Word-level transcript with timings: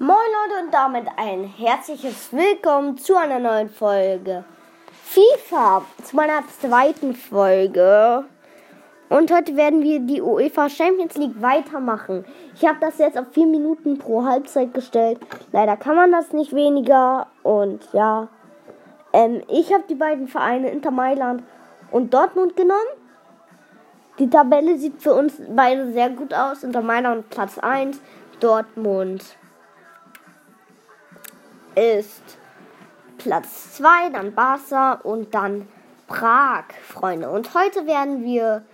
Moin 0.00 0.16
Leute 0.16 0.64
und 0.64 0.74
damit 0.74 1.06
ein 1.16 1.44
herzliches 1.44 2.32
Willkommen 2.32 2.98
zu 2.98 3.14
einer 3.14 3.38
neuen 3.38 3.68
Folge 3.68 4.42
FIFA, 5.04 5.82
zu 6.02 6.16
meiner 6.16 6.42
zweiten 6.48 7.14
Folge. 7.14 8.24
Und 9.08 9.32
heute 9.32 9.54
werden 9.54 9.84
wir 9.84 10.00
die 10.00 10.20
UEFA 10.20 10.68
Champions 10.68 11.14
League 11.14 11.40
weitermachen. 11.40 12.24
Ich 12.56 12.66
habe 12.66 12.78
das 12.80 12.98
jetzt 12.98 13.16
auf 13.16 13.28
4 13.30 13.46
Minuten 13.46 13.96
pro 13.96 14.24
Halbzeit 14.24 14.74
gestellt. 14.74 15.20
Leider 15.52 15.76
kann 15.76 15.94
man 15.94 16.10
das 16.10 16.32
nicht 16.32 16.52
weniger. 16.52 17.28
Und 17.44 17.86
ja, 17.92 18.26
ähm, 19.12 19.42
ich 19.48 19.72
habe 19.72 19.84
die 19.88 19.94
beiden 19.94 20.26
Vereine 20.26 20.70
Inter 20.70 20.90
Mailand 20.90 21.44
und 21.92 22.12
Dortmund 22.12 22.56
genommen. 22.56 22.80
Die 24.18 24.28
Tabelle 24.28 24.76
sieht 24.76 25.00
für 25.00 25.14
uns 25.14 25.34
beide 25.50 25.92
sehr 25.92 26.10
gut 26.10 26.34
aus. 26.34 26.64
Inter 26.64 26.82
Mailand 26.82 27.30
Platz 27.30 27.58
1, 27.60 28.00
Dortmund 28.40 29.36
ist 31.76 32.22
Platz 33.18 33.74
2, 33.76 34.10
dann 34.10 34.34
Barca 34.34 34.94
und 34.94 35.34
dann 35.34 35.68
Prag, 36.06 36.64
Freunde. 36.86 37.30
Und 37.30 37.54
heute 37.54 37.86
werden 37.86 38.24
wir, 38.24 38.64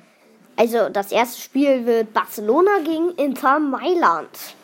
also 0.57 0.89
das 0.89 1.13
erste 1.13 1.41
Spiel 1.41 1.87
wird 1.87 2.13
Barcelona 2.13 2.79
gegen 2.85 3.11
Inter 3.13 3.59
Mailand. 3.59 4.57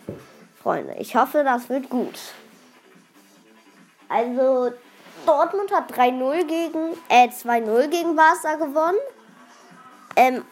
Freunde, 0.63 0.95
ich 0.99 1.15
hoffe, 1.15 1.45
das 1.45 1.69
wird 1.69 1.89
gut. 1.89 2.19
Also 4.09 4.73
Dortmund 5.25 5.73
hat 5.73 5.93
3-0 5.93 6.45
gegen, 6.45 6.97
äh 7.09 7.29
2-0 7.29 7.89
gegen 7.89 8.17
Barca 8.17 8.55
gewonnen. 8.57 8.99
Ähm, 10.17 10.45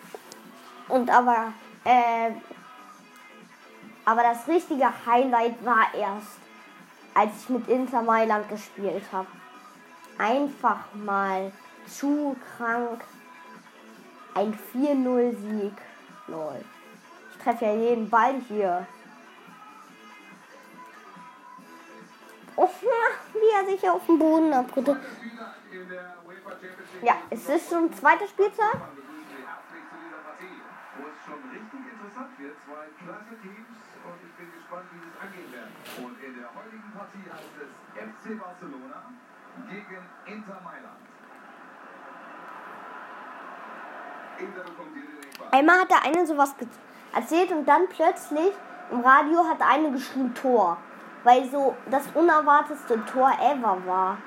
und 0.89 1.11
aber, 1.11 1.53
äh, 1.84 2.30
aber 4.05 4.23
das 4.23 4.47
richtige 4.47 4.87
Highlight 5.06 5.64
war 5.64 5.87
erst 5.98 6.44
als 7.14 7.30
ich 7.42 7.48
mit 7.48 7.68
Inter 7.68 8.02
Mailand 8.02 8.48
gespielt 8.48 9.04
habe. 9.12 9.28
Einfach 10.19 10.80
mal 10.94 11.52
zu 11.86 12.36
krank. 12.56 13.02
Ein 14.34 14.58
4-0-Sieg. 14.75 15.74
Lol. 16.27 16.64
Ich 17.30 17.42
treffe 17.42 17.66
ja 17.66 17.74
jeden 17.74 18.11
Ball 18.11 18.34
hier. 18.48 18.86
Oh, 22.56 22.69
wie 23.34 23.50
er 23.58 23.67
sich 23.67 23.89
auf 23.89 24.06
den 24.06 24.19
Boden 24.19 24.52
abdrückt. 24.52 24.96
Ja, 27.02 27.17
es 27.30 27.48
ist 27.48 27.69
schon 27.69 27.92
zweiter 27.92 28.27
Spieltag. 28.28 28.77
Wo 30.96 31.05
es 31.08 31.24
schon 31.24 31.50
richtig 31.50 31.80
interessant 31.92 32.39
wird, 32.39 32.56
zwei 32.64 32.86
klasse 33.05 33.41
Teams 33.42 33.83
und 34.05 34.19
ich 34.22 34.33
bin 34.36 34.52
gespannt, 34.52 34.86
wie 34.92 35.00
sie 35.00 35.10
es 35.10 35.19
angehen 35.20 35.50
werden. 35.52 35.72
Und 36.05 36.14
in 36.22 36.33
der 36.38 36.48
heutigen 36.52 36.91
Partie 36.92 37.24
heißt 37.24 37.56
es 37.60 37.70
FC 37.97 38.38
Barcelona 38.38 39.11
gegen 39.69 40.02
Inter 40.27 40.61
Mailand. 40.61 41.00
Einmal 45.52 45.80
hat 45.80 45.91
der 45.91 46.05
eine 46.05 46.27
sowas 46.27 46.55
erzählt 47.14 47.52
und 47.52 47.66
dann 47.66 47.88
plötzlich 47.88 48.52
im 48.91 49.00
Radio 49.00 49.48
hat 49.48 49.61
der 49.61 49.69
eine 49.69 49.92
geschrieben 49.92 50.34
Tor. 50.34 50.77
Weil 51.22 51.48
so 51.48 51.77
das 51.91 52.06
unerwartetste 52.14 53.02
Tor 53.06 53.33
ever 53.41 53.78
war. 53.86 54.18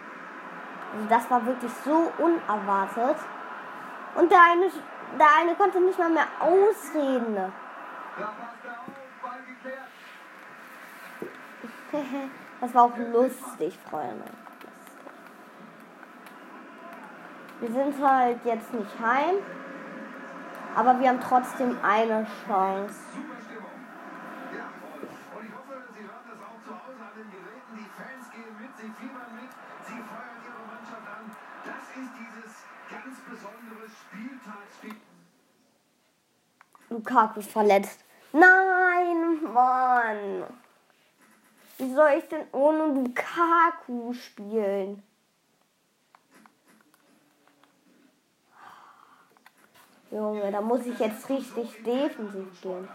Also 0.93 1.05
das 1.09 1.29
war 1.29 1.45
wirklich 1.45 1.71
so 1.85 2.11
unerwartet. 2.17 3.17
Und 4.15 4.31
der 4.31 4.41
eine, 4.41 4.71
der 5.19 5.27
eine 5.39 5.55
konnte 5.55 5.79
nicht 5.79 5.99
mal 5.99 6.09
mehr 6.09 6.27
ausreden. 6.39 7.35
Da 7.35 7.43
passt 8.23 8.65
er 8.65 8.71
auf, 8.71 9.07
Ball 9.21 9.39
geklärt. 9.45 9.87
Das 12.59 12.73
war 12.73 12.85
auch 12.85 12.97
lustig, 12.97 13.77
Freunde. 13.87 14.25
Wir 17.59 17.71
sind 17.71 18.03
halt 18.03 18.39
jetzt 18.45 18.73
nicht 18.73 18.99
heim. 18.99 19.35
Aber 20.75 20.99
wir 20.99 21.09
haben 21.09 21.19
trotzdem 21.19 21.75
eine 21.83 22.25
Chance. 22.45 22.95
Lukaku 36.89 37.39
ist 37.39 37.51
verletzt. 37.51 38.03
Nein, 38.33 39.43
Mann. 39.51 40.43
Wie 41.77 41.93
soll 41.93 42.09
ich 42.17 42.27
denn 42.27 42.47
ohne 42.51 42.87
Lukaku 42.87 44.13
spielen? 44.13 45.03
Junge, 50.09 50.51
da 50.51 50.61
muss 50.61 50.85
ich 50.85 50.97
jetzt 50.99 51.29
richtig 51.29 51.83
defensiv 51.83 52.61
gehen. 52.61 52.87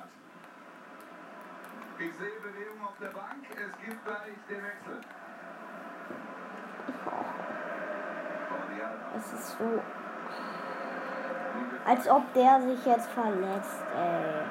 Ich 1.99 2.15
sehe 2.17 2.41
Bewegung 2.41 2.85
auf 2.85 2.97
der 3.01 3.09
Bank. 3.09 3.45
Es 3.51 3.87
gibt 3.87 4.05
gleich 4.05 4.35
den 4.49 4.65
Wechsel. 4.65 5.01
Es 9.17 9.33
ist 9.33 9.59
so. 9.59 9.83
Als 11.85 12.09
ob 12.09 12.33
der 12.33 12.63
sich 12.63 12.87
jetzt 12.87 13.09
verletzt, 13.11 13.83
ey. 13.95 14.43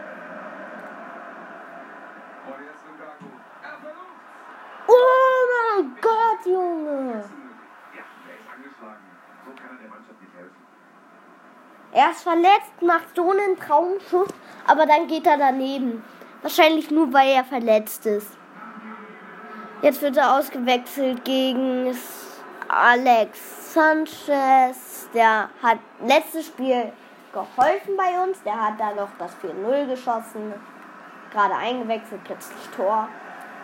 Und 2.47 2.65
jetzt 2.65 2.85
Lukaku. 2.87 3.25
Er 3.63 3.77
versucht. 3.79 4.11
Oh 4.87 4.93
mein 5.77 5.95
Gott, 6.43 6.51
Junge. 6.51 7.23
Er 11.93 12.11
ist 12.11 12.25
er. 12.25 12.33
Er 12.33 12.33
verletzt, 12.33 12.81
macht 12.81 13.15
so 13.15 13.31
einen 13.31 13.59
Traumschuss, 13.59 14.29
aber 14.65 14.85
dann 14.85 15.07
geht 15.07 15.25
er 15.27 15.37
daneben. 15.37 16.03
Wahrscheinlich 16.41 16.89
nur, 16.89 17.11
weil 17.13 17.29
er 17.29 17.43
verletzt 17.43 18.05
ist. 18.05 18.37
Jetzt 19.81 20.01
wird 20.01 20.17
er 20.17 20.37
ausgewechselt 20.37 21.25
gegen 21.25 21.95
Alex 22.67 23.73
Sanchez. 23.73 25.09
Der 25.13 25.49
hat 25.61 25.79
letztes 26.05 26.47
Spiel 26.47 26.91
geholfen 27.33 27.97
bei 27.97 28.23
uns. 28.23 28.41
Der 28.43 28.59
hat 28.59 28.79
da 28.79 28.93
noch 28.93 29.09
das 29.17 29.35
4-0 29.43 29.87
geschossen. 29.87 30.53
Gerade 31.31 31.55
eingewechselt, 31.55 32.23
plötzlich 32.23 32.69
Tor. 32.75 33.07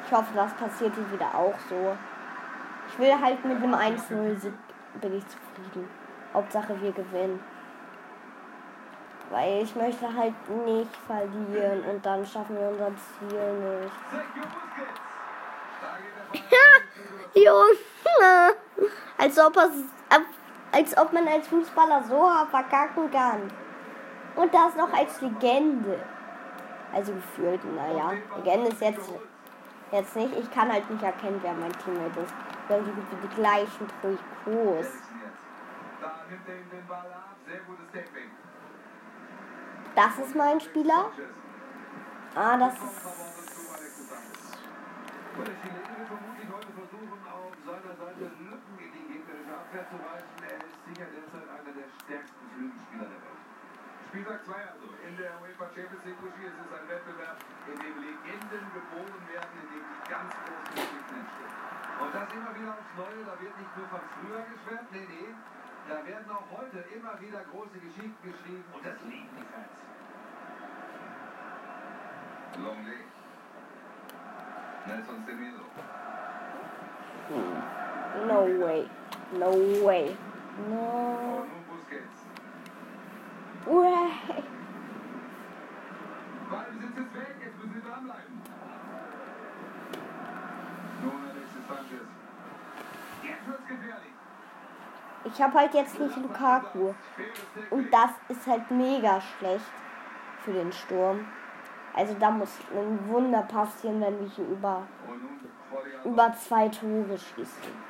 Ich 0.05 0.11
hoffe, 0.11 0.33
das 0.35 0.53
passiert 0.53 0.93
hier 0.95 1.11
wieder 1.11 1.33
auch 1.35 1.55
so. 1.69 1.97
Ich 2.97 3.03
will 3.03 3.21
halt 3.21 3.45
mit 3.45 3.61
dem 3.61 3.75
1-0 3.75 4.51
bin 5.01 5.17
ich 5.17 5.23
zufrieden. 5.27 5.87
Hauptsache 6.33 6.81
wir 6.81 6.91
gewinnen. 6.91 7.39
Weil 9.29 9.61
ich 9.61 9.75
möchte 9.75 10.11
halt 10.11 10.33
nicht 10.65 10.95
verlieren 11.05 11.83
und 11.83 12.03
dann 12.03 12.25
schaffen 12.25 12.57
wir 12.57 12.69
unser 12.69 12.91
Ziel 12.95 13.81
nicht. 13.83 13.93
Junge! 17.45 18.55
Als 19.19 19.37
ob, 19.37 19.55
es, 19.57 19.83
als 20.71 20.97
ob 20.97 21.13
man 21.13 21.27
als 21.27 21.47
Fußballer 21.49 22.03
so 22.03 22.27
verkacken 22.49 23.11
kann. 23.11 23.51
Und 24.35 24.51
das 24.51 24.75
noch 24.75 24.91
als 24.91 25.21
Legende. 25.21 25.99
Also 26.91 27.13
gefühlt, 27.13 27.61
naja. 27.75 28.13
Legende 28.37 28.69
ist 28.69 28.81
jetzt, 28.81 29.11
jetzt 29.91 30.15
nicht. 30.15 30.35
Ich 30.39 30.49
kann 30.49 30.73
halt 30.73 30.89
nicht 30.89 31.03
erkennen, 31.03 31.39
wer 31.43 31.53
mein 31.53 31.71
Teammate 31.73 32.21
ist. 32.21 32.56
Wir 32.67 32.75
haben 32.75 32.85
wie 32.85 33.27
die 33.27 33.35
gleichen 33.35 33.87
Trikots. 34.01 34.89
Das 39.95 40.19
ist 40.19 40.35
mein 40.35 40.59
Spieler. 40.59 41.11
Ah, 42.35 42.57
das 42.57 42.73
ist. 42.73 42.83
die. 52.09 52.27
Spieltag 54.07 54.45
2 54.45 54.53
also 54.53 54.87
in 55.07 55.17
der 55.17 55.31
UEFA 55.41 55.65
Champions 55.75 56.03
League 56.05 56.17
Uschi. 56.23 56.47
Es 56.47 56.53
ein 56.73 56.87
Wettbewerb, 56.89 57.37
in 57.67 57.79
dem 57.79 57.97
Legenden 58.01 58.65
geboren 58.73 59.21
werden, 59.31 59.53
in 59.61 59.67
dem 59.67 59.83
die 59.83 60.09
ganz 60.09 60.33
großen. 60.33 61.06
Und 61.99 62.13
das 62.13 62.29
immer 62.33 62.53
wieder 62.53 62.71
aufs 62.77 62.93
Neue. 62.95 63.25
Da 63.25 63.33
wird 63.41 63.57
nicht 63.57 63.77
nur 63.77 63.87
von 63.87 63.99
früher 64.21 64.43
geschwärmt, 64.53 64.91
nee, 64.91 65.07
nee. 65.09 65.33
Da 65.89 66.05
werden 66.05 66.29
auch 66.29 66.57
heute 66.57 66.79
immer 66.93 67.19
wieder 67.21 67.41
große 67.51 67.79
Geschichten 67.79 68.21
geschrieben 68.21 68.65
und 68.73 68.85
das 68.85 69.01
lieben 69.03 69.29
die 69.37 69.47
Fans. 69.51 69.77
Longley. 72.57 73.05
Nelson 74.85 75.25
Semedo. 75.25 75.63
No 78.27 78.65
way. 78.65 78.89
No 79.33 79.51
way. 79.85 80.17
No 80.69 81.41
Und 81.41 81.49
nun 81.49 81.63
Busquets. 81.69 82.19
way. 83.65 84.43
Ballbesitz 86.49 86.97
ist 86.97 87.13
weg, 87.13 87.35
jetzt 87.43 87.57
müssen 87.57 87.73
sie 87.73 87.81
dranbleiben. 87.89 88.41
Sanchez. 91.67 92.07
Jetzt 93.23 93.45
wird's 93.47 93.67
gefährlich. 93.67 94.13
Ich 95.33 95.41
habe 95.41 95.59
halt 95.59 95.73
jetzt 95.73 95.99
nicht 95.99 96.15
Lukaku. 96.17 96.93
Und 97.69 97.91
das 97.91 98.11
ist 98.29 98.47
halt 98.47 98.69
mega 98.71 99.19
schlecht 99.19 99.65
für 100.43 100.53
den 100.53 100.71
Sturm. 100.71 101.25
Also 101.93 102.15
da 102.19 102.31
muss 102.31 102.59
ein 102.71 103.07
Wunder 103.09 103.41
passieren, 103.41 103.99
wenn 103.99 104.19
wir 104.19 104.27
hier 104.29 104.47
über, 104.47 104.83
über 106.05 106.33
zwei 106.33 106.69
Tore 106.69 107.17
schießen. 107.17 107.87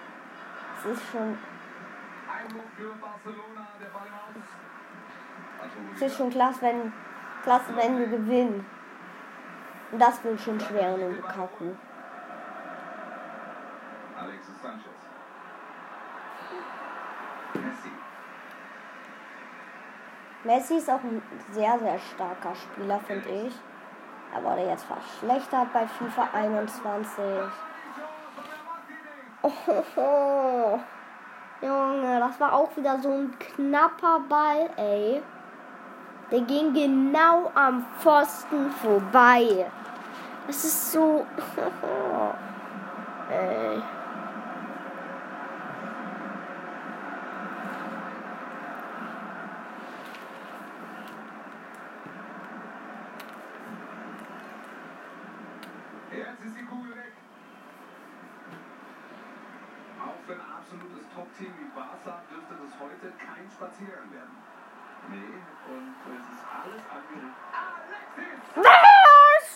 Es 0.79 0.85
ist 0.85 1.11
schon, 1.11 1.37
es 5.93 6.01
ist 6.01 6.17
schon 6.17 6.29
klasse, 6.29 6.61
wenn, 6.61 6.93
klasse, 7.43 7.75
wenn 7.75 7.99
wir 7.99 8.07
gewinnen. 8.07 8.65
Und 9.91 9.99
das 9.99 10.23
wird 10.23 10.39
schon 10.39 10.59
schwer 10.59 10.95
in 10.95 11.17
Lukaku. 11.17 11.71
Alexis 14.17 14.61
Sanchez. 14.61 14.97
Messi. 17.53 17.91
Messi 20.47 20.77
ist 20.77 20.89
auch 20.89 21.03
ein 21.03 21.21
sehr, 21.51 21.77
sehr 21.77 21.99
starker 21.99 22.55
Spieler, 22.55 23.01
finde 23.05 23.27
ich. 23.27 23.53
Er 24.33 24.41
wurde 24.41 24.61
jetzt 24.61 24.85
verschlechtert 24.85 25.73
bei 25.73 25.85
FIFA 25.85 26.29
21. 26.33 27.23
Ohoho. 29.41 30.79
Junge, 31.61 32.19
das 32.19 32.39
war 32.39 32.53
auch 32.53 32.69
wieder 32.77 32.97
so 32.99 33.09
ein 33.09 33.37
knapper 33.37 34.21
Ball, 34.29 34.69
ey. 34.77 35.21
Der 36.31 36.41
ging 36.41 36.73
genau 36.73 37.51
am 37.53 37.85
Pfosten 37.99 38.71
vorbei. 38.71 39.69
Das 40.45 40.63
ist 40.63 40.93
so. 40.93 41.25
ey. 43.31 43.81
Jetzt 56.39 56.49
ist 56.49 56.57
die 56.59 56.65
Kugel 56.65 56.91
weg. 56.95 57.13
Auch 59.99 60.19
für 60.25 60.33
ein 60.33 60.41
absolutes 60.41 61.05
Top-Team 61.15 61.51
wie 61.57 61.69
Barca 61.73 62.21
dürfte 62.29 62.53
das 62.53 62.79
heute 62.79 63.11
kein 63.17 63.49
Spaziergang 63.49 64.11
werden. 64.11 64.37
Nee, 65.09 65.41
und 65.67 65.95
es 66.13 66.27
ist 66.29 66.45
alles 66.53 66.83
angeregt. 66.93 67.37
Alexis! 67.53 68.45
Was? 68.55 69.47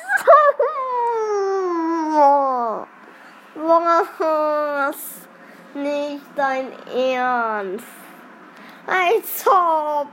Was? 4.17 5.01
Nicht 5.75 6.25
dein 6.35 6.71
Ernst. 6.87 7.85
Als 8.87 9.47
ob. 9.47 10.07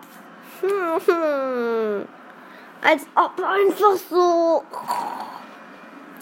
Als 2.82 3.06
ob 3.14 3.40
einfach 3.42 3.96
so. 4.08 4.64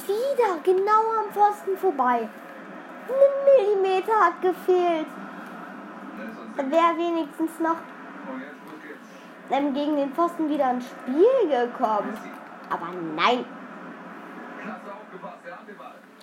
Wieder 0.07 0.59
genau 0.63 1.03
am 1.19 1.33
Pfosten 1.33 1.77
vorbei. 1.77 2.29
Ein 3.09 3.67
Millimeter 3.67 4.13
hat 4.21 4.41
gefehlt. 4.41 5.07
Wäre 6.57 6.97
wenigstens 6.97 7.59
noch 7.61 7.77
ähm, 9.51 9.75
gegen 9.75 9.97
den 9.97 10.13
Pfosten 10.13 10.49
wieder 10.49 10.71
ins 10.71 10.89
Spiel 10.89 11.49
gekommen. 11.49 12.17
Aber 12.71 12.87
nein. 13.15 13.45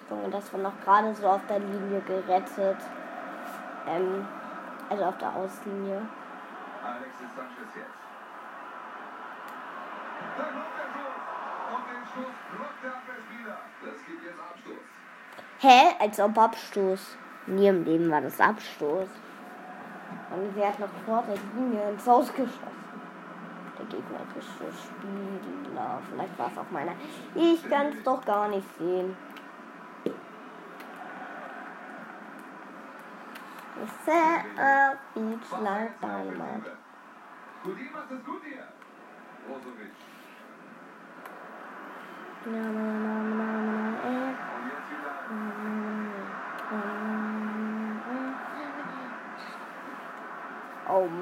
Junge, 0.10 0.30
das 0.30 0.54
war 0.54 0.60
noch 0.60 0.80
gerade 0.84 1.14
so 1.14 1.28
auf 1.28 1.42
der 1.48 1.60
Linie 1.60 2.02
gerettet. 2.02 2.78
Ähm, 3.88 4.26
also 4.90 5.04
auf 5.06 5.18
der 5.18 5.36
Auslinie. 5.36 6.02
Alexis 6.84 7.36
Sanchez 7.36 7.76
jetzt. 7.76 8.04
Hä? 15.60 15.96
Als 16.00 16.20
ob 16.20 16.38
Abstoß. 16.38 17.18
Nie 17.48 17.68
im 17.68 17.84
Leben 17.84 18.12
war 18.12 18.22
das 18.22 18.40
Abstoß. 18.40 19.10
Und 20.32 20.56
wer 20.56 20.68
hat 20.70 20.80
noch 20.80 20.90
vor 21.06 21.24
der 21.28 21.38
Linie 21.56 21.90
ins 21.90 22.06
Haus 22.08 22.32
geschossen? 22.34 22.84
Der 23.78 23.86
gegnerische 23.86 24.72
Spieler. 24.72 26.02
Vielleicht 26.10 26.38
war 26.38 26.52
es 26.52 26.58
auch 26.58 26.72
meiner. 26.72 26.94
Ich 27.34 27.70
kann 27.70 27.88
es 27.88 28.04
doch 28.04 28.24
gar 28.26 28.48
nicht 28.50 28.68
sehen. 28.78 29.16
Ich 33.84 33.92
set 34.06 34.46
a 34.60 34.94
beach 35.14 35.62
like 35.62 36.00
dynamite. 36.00 36.78
Gudi 37.64 37.90
macht 37.94 38.12
es 38.12 38.24
gut 38.24 38.42
hier. 38.44 38.68
Brozovic. 39.48 40.13
Oh 42.46 42.52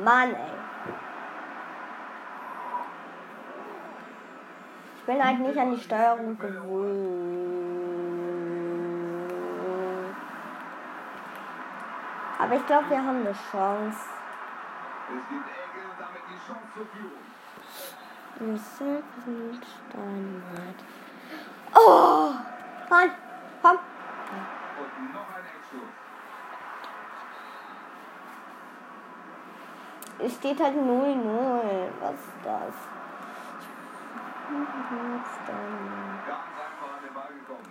Mann, 0.03 0.33
ey. 0.33 0.51
Ich 4.97 5.03
bin 5.05 5.23
halt 5.23 5.39
nicht 5.39 5.57
an 5.59 5.75
die 5.75 5.79
Steuerung 5.79 6.39
gewöhnt. 6.39 7.41
Aber 12.39 12.55
ich 12.55 12.65
glaube, 12.65 12.89
wir 12.89 12.97
haben 12.97 13.17
eine 13.17 13.35
Chance. 13.51 13.99
Es 15.07 15.29
gibt 15.29 15.41
und 15.41 15.99
damit 15.99 16.21
die 16.27 16.39
Chance 16.47 16.65
zur 16.73 16.85
Führung. 16.87 17.21
Sind 18.39 19.63
Steinmeier. 19.63 21.00
Oh! 21.75 22.33
Mann, 22.89 23.11
komm. 23.61 23.77
Und 23.77 25.13
noch 25.13 25.29
ein 25.35 25.45
Eckstoß. 25.45 25.89
Es 30.23 30.35
steht 30.35 30.59
halt 30.61 30.75
0-0. 30.75 30.81
Was 32.01 32.13
ist 32.13 32.41
das? 32.43 32.73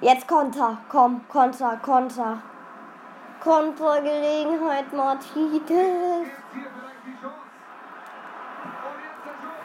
Jetzt 0.01 0.27
Konter, 0.27 0.79
komm, 0.89 1.21
Konter, 1.29 1.77
Konter. 1.77 2.39
Kontergelegenheit, 3.41 4.93
Martinez. 4.93 5.69
Jetzt 5.69 5.69
hier 5.69 5.91
vielleicht 6.53 7.05
die 7.07 7.15
Chance. 7.21 7.37
Und 8.87 8.99
jetzt 9.01 9.25
der 9.25 9.35
Schuss. 9.41 9.61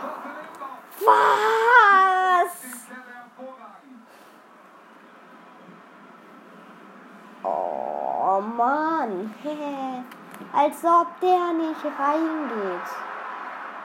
Chance 0.00 0.24
im 0.24 0.36
Innenraum. 0.40 0.78
Was? 1.06 2.54
Den 2.62 2.70
klärt 2.86 3.08
er 3.08 3.14
hervorragend. 3.22 3.98
Oh 7.42 8.40
Mann. 8.56 9.12
Als 10.66 10.82
ob 10.84 11.20
der 11.20 11.52
nicht 11.52 11.84
reingeht. 11.96 12.88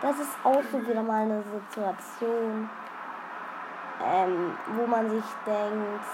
Das 0.02 0.18
ist 0.18 0.36
auch 0.44 0.64
so 0.72 0.82
wieder 0.88 1.04
mal 1.04 1.22
eine 1.22 1.44
Situation, 1.44 2.68
ähm, 4.04 4.58
wo 4.66 4.88
man 4.88 5.08
sich 5.12 5.24
denkt, 5.46 6.06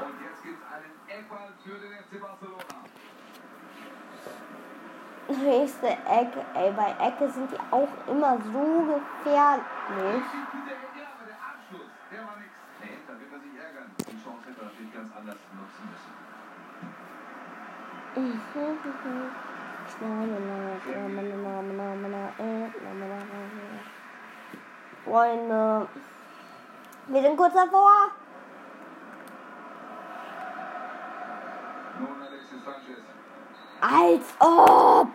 Und 0.00 0.16
jetzt 0.24 0.42
gibt 0.42 0.56
es 0.56 0.72
einen 0.72 0.96
Eckball 1.06 1.52
für 1.62 1.76
den 1.76 1.92
FC 2.00 2.18
Barcelona. 2.22 2.80
nächste 5.28 5.88
Ecke, 5.88 6.40
ey, 6.54 6.72
bei 6.72 6.96
Ecke 7.08 7.28
sind 7.28 7.50
die 7.50 7.60
auch 7.70 7.92
immer 8.08 8.38
so 8.38 8.88
gefährlich. 8.88 9.66
Richtig 10.00 10.44
gute 10.50 10.72
Ecke, 10.72 11.04
aber 11.12 11.26
der 11.28 11.36
Abschluss, 11.36 11.92
der 12.10 12.20
war 12.24 12.36
nix. 12.40 12.52
Nee, 12.80 12.96
da 13.06 13.12
wird 13.20 13.30
er 13.30 13.38
sich 13.38 13.54
ärgern. 13.60 13.90
Die 13.98 14.24
Chance 14.24 14.48
hätte 14.48 14.60
er 14.60 14.64
natürlich 14.64 14.94
ganz 14.94 15.12
anders 15.14 15.36
nutzen 15.52 15.90
müssen. 15.92 16.30
Freunde, 25.04 25.88
wir 27.08 27.22
sind 27.22 27.36
kurz 27.36 27.54
davor. 27.54 28.10
Als 33.80 34.34
ob. 34.38 35.08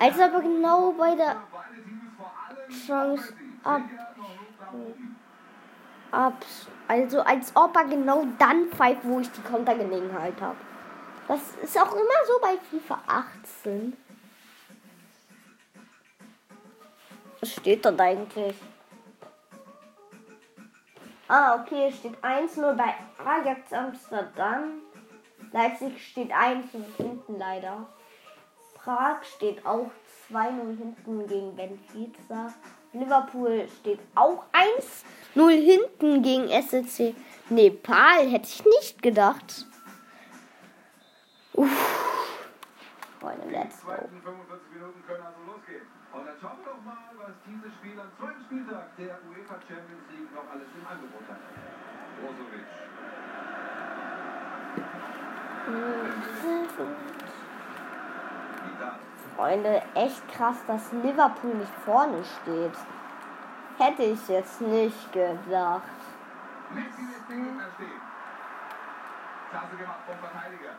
Als 0.00 0.14
ob 0.14 0.32
er 0.32 0.40
genau 0.40 0.92
bei 0.92 1.14
der 1.14 1.36
Chance 2.86 3.34
ab. 3.62 3.82
Abs 6.10 6.68
also 6.88 7.20
als 7.20 7.52
ob 7.54 7.74
er 7.76 7.84
genau 7.84 8.24
dann 8.38 8.66
pfeift, 8.66 9.00
wo 9.04 9.20
ich 9.20 9.30
die 9.32 9.40
Kontergelegenheit 9.42 10.34
habe. 10.40 10.56
Das 11.28 11.40
ist 11.62 11.78
auch 11.78 11.92
immer 11.92 12.26
so 12.26 12.40
bei 12.40 12.58
FIFA 12.58 12.98
18. 13.06 13.96
Was 17.40 17.52
steht 17.52 17.84
dort 17.84 18.00
eigentlich? 18.00 18.56
Ah, 21.28 21.60
okay, 21.60 21.92
steht 21.92 22.16
1-0 22.22 22.74
bei 22.74 22.94
Ajax 23.24 23.72
Amsterdam. 23.72 24.82
Leipzig 25.52 26.06
steht 26.10 26.30
1 26.30 26.66
hinten 26.98 27.38
leider. 27.38 27.86
Prag 28.74 29.22
steht 29.24 29.64
auch 29.64 29.90
2-0 30.30 30.76
hinten 30.76 31.26
gegen 31.26 31.56
Benfica. 31.56 32.52
Liverpool 32.92 33.66
steht 33.80 34.00
auch 34.14 34.44
1-0 35.34 35.50
hinten 35.50 36.22
gegen 36.22 36.48
SSC 36.48 37.14
Nepal. 37.48 38.28
Hätte 38.28 38.48
ich 38.48 38.64
nicht 38.64 39.02
gedacht. 39.02 39.66
Uff. 41.54 42.02
Freunde, 43.20 43.46
let's 43.50 43.80
go. 43.82 43.92
zweiten 43.92 44.22
45 44.22 44.72
Minuten 44.72 45.02
können 45.06 45.22
also 45.22 45.40
losgehen. 45.46 45.86
Und 46.12 46.26
dann 46.26 46.36
schauen 46.40 46.58
wir 46.64 46.72
doch 46.72 46.82
mal, 46.82 47.12
was 47.18 47.34
dieses 47.46 47.72
Spiel 47.74 48.00
am 48.00 48.10
zweiten 48.18 48.42
Spieltag 48.44 48.96
der 48.96 49.18
UEFA 49.28 49.54
Champions 49.68 50.04
League 50.10 50.32
noch 50.34 50.48
alles 50.50 50.68
im 50.74 50.86
Angebot 50.86 51.22
hat. 51.28 51.38
Brozovic. 52.20 52.66
Vidal. 58.64 58.98
Freunde, 59.36 59.82
echt 59.94 60.28
krass, 60.32 60.56
dass 60.66 60.92
Liverpool 60.92 61.54
nicht 61.54 61.74
vorne 61.84 62.24
steht. 62.24 62.76
Hätte 63.78 64.02
ich 64.02 64.28
jetzt 64.28 64.60
nicht 64.60 65.12
gedacht. 65.12 65.82
Messi 66.74 67.02
lässt 67.02 67.28
den 67.28 67.44
Gegner 67.44 67.68
stehen. 67.76 68.00
Klasse 69.50 69.76
gemacht 69.76 70.00
vom 70.06 70.18
Verteidiger. 70.18 70.74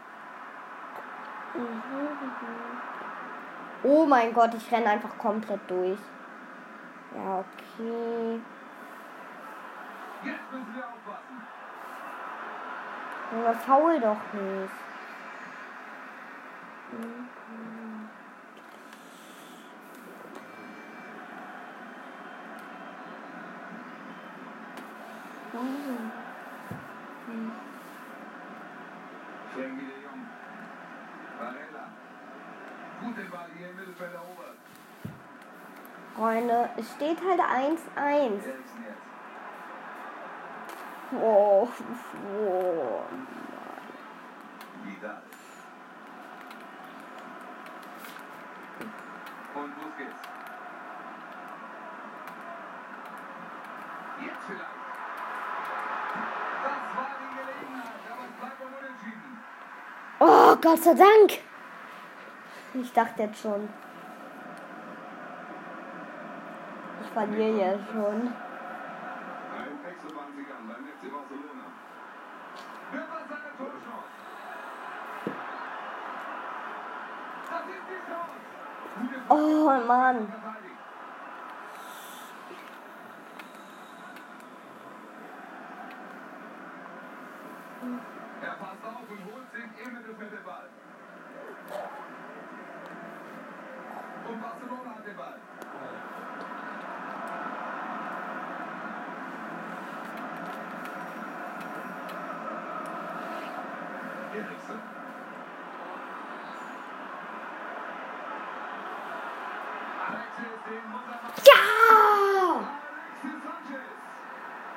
Oh 3.83 4.05
mein 4.05 4.33
Gott, 4.33 4.53
ich 4.55 4.71
renne 4.71 4.89
einfach 4.89 5.17
komplett 5.17 5.59
durch. 5.67 5.99
Ja, 7.15 7.39
okay. 7.39 8.41
Jetzt 10.23 10.51
müssen 10.51 10.75
wir 10.75 10.85
aufpassen. 10.85 11.41
Junge, 13.31 13.55
faul 13.55 13.99
doch 13.99 14.33
nicht. 14.33 14.73
Frenkie 29.53 29.85
de 29.85 30.03
Jong. 30.03 30.25
Varela. 31.39 31.85
Gut 33.01 33.17
den 33.17 33.29
Ball 33.29 33.47
hier 33.55 33.69
im 33.69 33.75
Mittelfeld 33.75 34.13
erobert. 34.13 34.57
Freunde, 36.15 36.69
es 36.83 36.91
steht 36.95 37.17
halt 37.25 37.39
1-1. 37.39 37.79
Eriksen 37.95 38.83
jetzt. 38.83 39.01
Oh, 41.21 41.67
oh. 41.67 43.01
Vidal. 44.83 45.21
Und 49.55 49.75
Busquets. 49.75 50.21
Jetzt 54.19 54.43
vielleicht. 54.45 54.75
Das 56.63 56.79
war 56.95 57.11
die 57.19 57.31
Gelegenheit, 57.37 58.03
aber 58.11 58.23
es 58.25 58.35
bleibt 58.39 58.59
unentschieden. 58.61 59.31
oh, 60.19 60.55
Gott 60.59 60.83
sei 60.83 60.93
Dank. 60.95 61.43
Ich 62.73 62.91
dachte 62.91 63.23
jetzt 63.23 63.39
schon. 63.41 63.69
Ich 67.02 67.02
verliere 67.02 67.02
ja 67.02 67.02
schon. 67.02 67.02
Ein 67.02 67.02
Wechselbandsiegern 67.02 67.02
beim 67.02 67.02
FC 67.02 67.02
Barcelona. 67.02 67.02
Wird 67.02 67.02
das 67.02 67.02
seine 67.02 67.02
Torchance? 67.02 67.02
Das 67.02 67.02
ist 67.02 67.02
die 77.87 78.01
Chance. 78.09 78.41
Gute 78.99 79.21
Oh 79.29 79.69
Mann. 79.87 80.33
Er 88.41 88.51
passt 88.51 88.83
auf 88.83 89.09
und 89.09 89.25
holt 89.25 89.51
sich 89.53 89.85
im 89.85 89.93
Mittelfeld 89.93 90.31
den 90.31 90.43
Ball. 90.43 90.69
Und 94.29 94.41
Barcelona 94.41 94.95
hat 94.95 95.05
den 95.05 95.17
Ball. 95.17 95.39
Machen. 104.43 104.81
Ja! 111.45 111.63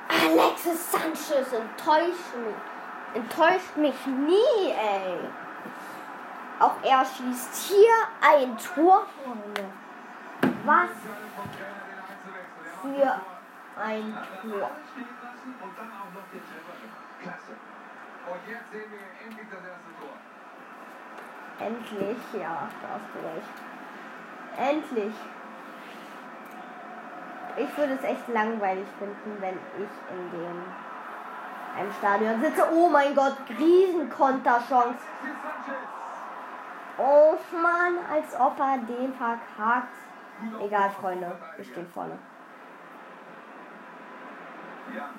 Alexis 0.08 0.92
Sanchez. 0.92 1.52
Enttäuscht 1.52 2.34
mich. 2.44 2.56
Enttäuscht 3.14 3.76
mich 3.76 4.06
nie, 4.06 4.70
ey. 4.70 5.18
Auch 6.58 6.76
er 6.82 7.04
schießt 7.04 7.54
hier 7.68 7.94
ein 8.20 8.56
Tor. 8.58 9.06
Was 10.64 10.90
für 12.82 13.20
ein 13.80 14.18
Tor. 14.42 14.70
Endlich 18.26 19.46
das 19.50 19.60
erste 19.60 19.90
Tor. 20.00 20.16
Endlich, 21.58 22.18
ja, 22.34 22.68
da 22.82 22.88
hast 22.94 23.08
du 23.14 23.18
recht. 23.26 23.54
Endlich. 24.58 25.14
Ich 27.56 27.78
würde 27.78 27.94
es 27.94 28.04
echt 28.04 28.28
langweilig 28.28 28.86
finden, 28.98 29.40
wenn 29.40 29.58
ich 29.78 29.90
in 30.10 30.30
dem 30.30 30.62
einem 31.76 31.92
Stadion 31.92 32.40
sitze. 32.40 32.66
Oh 32.72 32.88
mein 32.88 33.14
Gott, 33.14 33.36
Riesenkonterchance. 33.58 34.98
Oh 36.98 37.36
Mann, 37.52 37.98
als 38.10 38.34
ob 38.38 38.58
er 38.58 38.78
den 38.78 39.12
verkackt. 39.14 39.92
Egal, 40.60 40.90
Freunde, 40.90 41.38
wir 41.56 41.64
stehen 41.64 41.86
vorne. 41.92 42.18
Ja. 44.94 45.10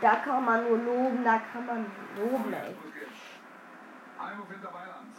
Da 0.00 0.16
kann 0.16 0.44
man 0.44 0.62
nur 0.68 0.78
loben, 0.78 1.24
da 1.24 1.40
kann 1.52 1.66
man 1.66 1.86
loben, 2.16 2.52
ey. 2.52 2.76
Einwurf 4.18 4.50
hinter 4.50 4.70
Mailand. 4.70 5.16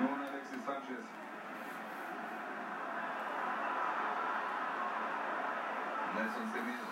Nun 0.00 0.20
Alexis 0.20 0.64
Sanchez. 0.66 1.06
Nelson 6.14 6.50
Semedo. 6.52 6.88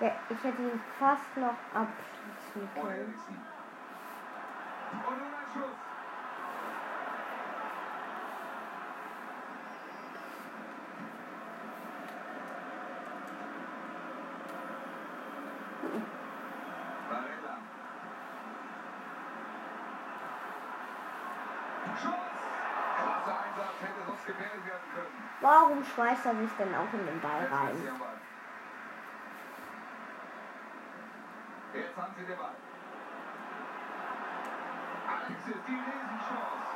Ja, 0.00 0.12
ich 0.28 0.44
hätte 0.44 0.62
ihn 0.62 0.80
fast 0.98 1.36
noch 1.36 1.56
abschließen 1.72 2.68
können. 2.74 3.14
Und 5.06 5.18
nun 5.18 5.34
ein 5.34 5.48
Schuss. 5.52 5.76
Varela. 17.08 17.58
Schuss! 22.02 22.14
Klasse 22.98 23.32
Einsatz, 23.38 23.76
hätte 23.80 24.00
sonst 24.06 24.26
gefährlich 24.26 24.66
werden 24.66 24.88
können. 24.94 25.16
Warum 25.40 25.84
schmeißt 25.96 26.26
er 26.26 26.34
sich 26.36 26.50
denn 26.58 26.74
auch 26.74 26.92
in 26.92 27.06
den 27.06 27.20
Ball 27.20 27.48
rein? 27.50 27.74
ist 27.74 27.82
sie 27.82 27.88
am 27.88 27.98
Ball. 27.98 28.08
Jetzt 31.74 31.96
haben 31.96 32.14
sie 32.16 32.24
den 32.24 32.36
Ball. 32.36 32.54
Alexis, 35.08 35.62
die 35.66 35.72
Riesenchance. 35.72 36.66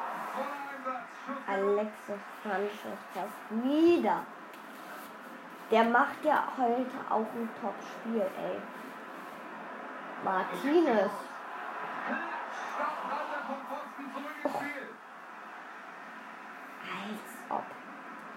Alexis 1.47 2.21
Sanchez 2.43 2.99
fast 3.13 3.65
wieder. 3.65 4.25
Der 5.71 5.85
macht 5.85 6.25
ja 6.25 6.45
heute 6.57 6.99
auch 7.09 7.19
ein 7.19 7.49
Top-Spiel, 7.61 8.23
ey. 8.23 8.61
Martinez. 10.25 11.13
Als 16.83 17.31
ob. 17.49 17.65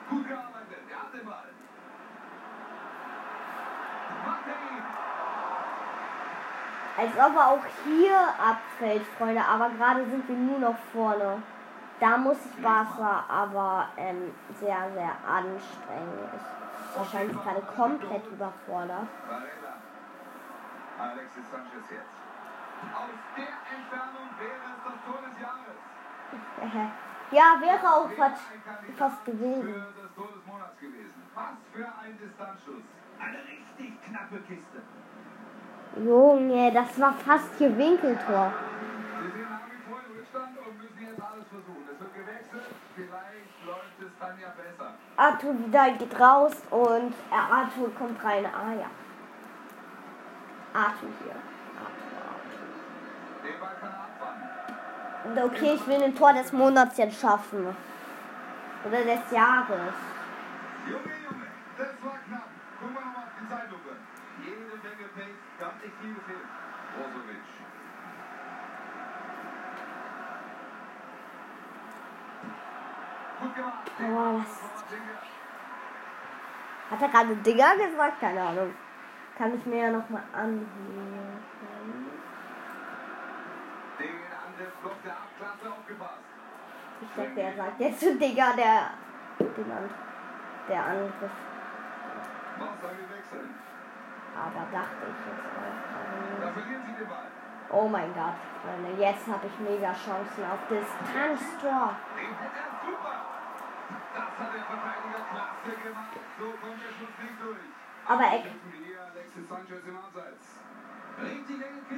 Gut 0.09 0.27
gearbeitet. 0.27 0.83
Er 0.89 0.99
hat 0.99 1.13
den 1.13 1.25
Ball. 1.25 1.49
Macht 4.25 4.47
er 4.47 4.75
ihn. 4.75 4.83
Als 7.03 7.11
ob 7.17 7.35
er 7.35 7.47
auch 7.49 7.65
hier 7.83 8.17
abfällt, 8.39 9.03
Freunde. 9.17 9.41
Aber 9.43 9.69
gerade 9.71 10.05
sind 10.05 10.25
wir 10.25 10.37
nur 10.37 10.59
noch 10.59 10.77
vorne. 10.93 11.43
Da 11.99 12.17
muss 12.17 12.37
ich 12.45 12.63
Barca 12.63 13.25
aber 13.27 13.89
ähm, 13.97 14.33
sehr, 14.57 14.89
sehr 14.95 15.11
anstrengend. 15.27 16.31
Ist 16.33 16.97
wahrscheinlich 16.97 17.35
gerade 17.43 17.61
komplett 17.75 18.25
überfordert. 18.27 19.07
Varela. 19.27 19.73
Alexis 20.97 21.43
Sanchez 21.51 21.91
jetzt. 21.91 22.15
Aus 22.95 23.19
der 23.35 23.51
Entfernung 23.75 24.29
wäre 24.39 24.63
es 24.71 24.79
das 24.87 24.97
Tor 25.03 25.19
des 25.27 25.35
Jahres. 25.43 25.75
ja, 27.31 27.59
wäre 27.59 27.85
auch 27.85 28.09
fast, 28.11 28.43
fast 28.97 29.25
gewesen. 29.25 29.61
Für 29.61 29.91
das 30.01 30.15
Tor 30.15 30.29
des 30.31 30.45
Monats 30.45 30.79
gewesen. 30.79 31.19
Was 31.35 31.59
für 31.73 31.85
ein 31.85 32.17
Distanzschuss. 32.17 32.83
Eine 33.19 33.39
richtig 33.43 34.01
knappe 34.03 34.39
Kiste. 34.47 34.81
Junge, 35.95 36.71
das 36.71 36.99
war 36.99 37.13
fast 37.13 37.49
hier 37.57 37.77
Winkeltor. 37.77 38.51
Arthur 45.15 45.53
wieder 45.59 45.91
geht 45.91 46.19
raus 46.19 46.53
und 46.71 47.13
äh, 47.31 47.35
Arthur 47.35 47.93
kommt 47.95 48.23
rein. 48.23 48.45
Ah 48.45 48.73
ja. 48.73 48.89
Arthur 50.73 51.09
hier. 51.23 51.35
Arthur, 51.83 52.33
Den. 53.43 53.61
Arthur. 55.35 55.45
Okay, 55.45 55.73
ich 55.75 55.87
will 55.87 56.03
ein 56.03 56.15
Tor 56.15 56.33
des 56.33 56.51
Monats 56.51 56.97
jetzt 56.97 57.21
schaffen. 57.21 57.75
Oder 58.85 59.03
des 59.03 59.31
Jahres. 59.31 59.93
Junge, 60.87 61.13
Junge, 61.23 61.47
das 61.77 61.87
war 62.03 62.17
knapp. 62.27 62.47
Gucken 62.79 62.95
wir 62.95 63.01
nochmal 63.01 63.23
auf 63.23 63.31
die 63.39 63.47
Zeitlupe. 63.47 63.95
Jede 64.43 64.75
Menge 64.83 65.07
Pace, 65.15 65.39
gab 65.59 65.81
nicht 65.81 65.95
viel 66.01 66.13
gefehlt. 66.15 66.47
Brozovic. 66.97 67.37
Oh, 73.43 74.39
das 74.39 74.91
Hat 76.91 77.01
er 77.01 77.09
gerade 77.09 77.35
Digger 77.37 77.75
gesagt? 77.75 78.19
Keine 78.19 78.41
Ahnung. 78.41 78.73
Kann 79.37 79.57
ich 79.57 79.65
mir 79.65 79.77
ja 79.77 79.91
nochmal 79.91 80.23
anhören. 80.31 80.65
Den 83.99 84.09
Angriffsblock 84.45 85.03
der. 85.03 85.17
Ich 87.01 87.09
dachte, 87.15 87.41
er 87.41 87.55
sagt 87.55 87.79
jetzt 87.79 87.99
zu 87.99 88.15
Digger, 88.15 88.53
der, 88.55 88.91
den 89.39 89.71
An 89.71 89.89
der 90.69 90.85
Angriff. 90.85 91.31
Aber 94.35 94.65
dachte 94.71 95.05
ich 95.09 95.25
jetzt 95.27 95.43
auch. 95.57 97.09
Ball. 97.09 97.27
Oh 97.69 97.87
mein 97.87 98.13
Gott, 98.13 98.37
Freunde, 98.61 99.01
jetzt 99.01 99.27
habe 99.27 99.47
ich 99.47 99.59
mega 99.59 99.91
Chancen 99.93 100.43
auf 100.45 100.59
Distanztor. 100.69 101.95
Das 104.13 104.29
hat 104.39 104.53
der 104.53 104.63
Verteidiger 104.63 105.21
klasse 105.31 105.71
gemacht. 105.83 106.17
So 106.39 106.45
kommt 106.45 106.79
der 106.81 106.93
Schuss 106.97 107.15
nicht 107.21 107.37
durch. 107.41 107.57
Aber 108.05 108.23
Eck. 108.23 108.45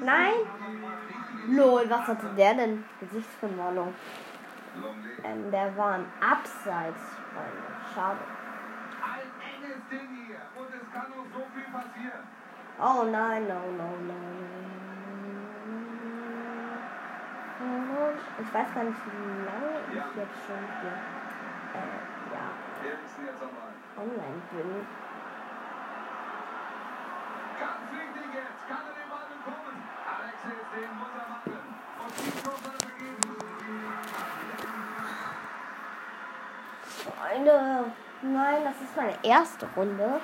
Nein. 0.03 0.33
Lol, 1.47 1.89
was 1.89 2.07
hatte 2.07 2.27
der 2.37 2.53
denn? 2.53 2.83
Gesichtsvermalung. 2.99 3.93
Ähm, 5.23 5.51
der 5.51 5.75
war 5.77 5.93
ein 5.93 6.05
Abseits, 6.19 7.01
Freunde. 7.33 7.63
Schade. 7.93 8.19
Ein 9.01 9.63
enges 9.63 9.87
Ding 9.89 10.25
hier. 10.27 10.41
Und 10.55 10.67
es 10.67 10.91
kann 10.93 11.09
noch 11.09 11.25
so 11.33 11.45
viel 11.53 11.63
passieren. 11.71 12.27
Oh 12.77 13.09
nein, 13.09 13.47
no, 13.47 13.59
no, 13.77 13.89
no. 14.07 14.13
Ich 18.37 18.53
weiß 18.53 18.73
gar 18.73 18.83
nicht, 18.83 18.99
wie 19.05 19.45
lange 19.45 19.79
ich 19.89 20.15
jetzt 20.17 20.45
schon 20.45 20.59
hier 20.81 21.24
ja, 22.33 22.45
Eriksen 22.83 23.25
jetzt 23.25 23.41
am 23.41 23.51
Ball. 23.55 23.73
online 23.97 24.41
bin. 24.51 24.69
Ganz 27.59 27.83
wichtig 27.91 28.27
jetzt. 28.33 28.61
Kann 28.67 28.83
er 28.87 28.93
den 28.95 29.09
Ball 29.09 29.25
bekommen? 29.31 29.77
Alexis, 30.05 30.63
den 30.73 30.91
muss 30.99 31.13
er 31.15 31.27
machen. 31.29 31.63
Und 32.03 32.13
die 32.17 32.33
Chance 32.41 32.65
hat 32.65 32.79
er. 32.79 32.85
Freunde, 37.05 37.91
nein, 38.21 38.63
das 38.63 38.81
ist 38.81 38.95
meine 38.95 39.17
erste 39.23 39.67
Runde. 39.75 40.21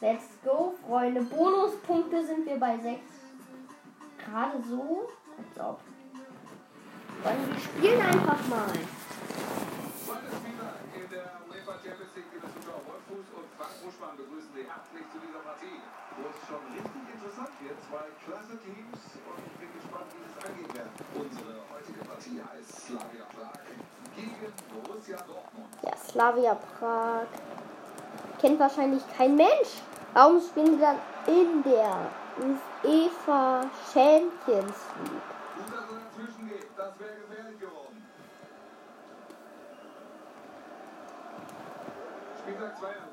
Let's 0.00 0.38
go, 0.44 0.74
Freunde. 0.86 1.22
Bonuspunkte 1.22 2.24
sind 2.24 2.46
wir 2.46 2.58
bei 2.58 2.78
6. 2.78 3.00
Gerade 4.24 4.62
so. 4.62 5.08
Als 5.36 5.60
ob. 5.60 5.80
Herzlich 14.78 15.10
zu 15.10 15.18
dieser 15.18 15.42
Partie, 15.42 15.82
wo 16.14 16.30
es 16.30 16.38
schon 16.46 16.62
richtig 16.70 17.02
interessant 17.10 17.50
wird. 17.58 17.74
Zwei 17.90 18.06
klasse 18.22 18.54
Teams 18.62 19.00
und 19.26 19.38
ich 19.42 19.56
bin 19.58 19.70
gespannt, 19.74 20.06
wie 20.14 20.22
es 20.22 20.34
angehen 20.38 20.70
wird. 20.70 20.90
Unsere 21.18 21.52
heutige 21.74 22.00
Partie 22.06 22.38
heißt 22.38 22.86
Slavia 22.86 23.26
Prag 23.34 23.58
gegen 24.14 24.38
Borussia 24.70 25.18
Dortmund. 25.26 25.66
Ja, 25.82 25.96
Slavia 25.96 26.54
Prag. 26.54 27.26
Kennt 28.40 28.60
wahrscheinlich 28.60 29.02
kein 29.16 29.34
Mensch. 29.34 29.82
Warum 30.14 30.40
spielen 30.40 30.78
sie 30.78 30.80
dann 30.80 30.98
in 31.26 31.62
der 31.64 32.06
UEFA 32.84 33.66
Champions 33.92 34.78
League? 35.02 35.30
Gut, 35.58 35.74
dass 35.74 35.90
er 35.90 35.98
dazwischen 36.06 36.48
geht. 36.48 36.70
Das 36.76 36.94
wäre 37.00 37.14
gefährlich 37.26 37.58
geworden. 37.58 38.06
Spieltag 42.38 42.78
2 42.78 42.86
also 42.86 42.98
in 42.98 43.02
der 43.02 43.07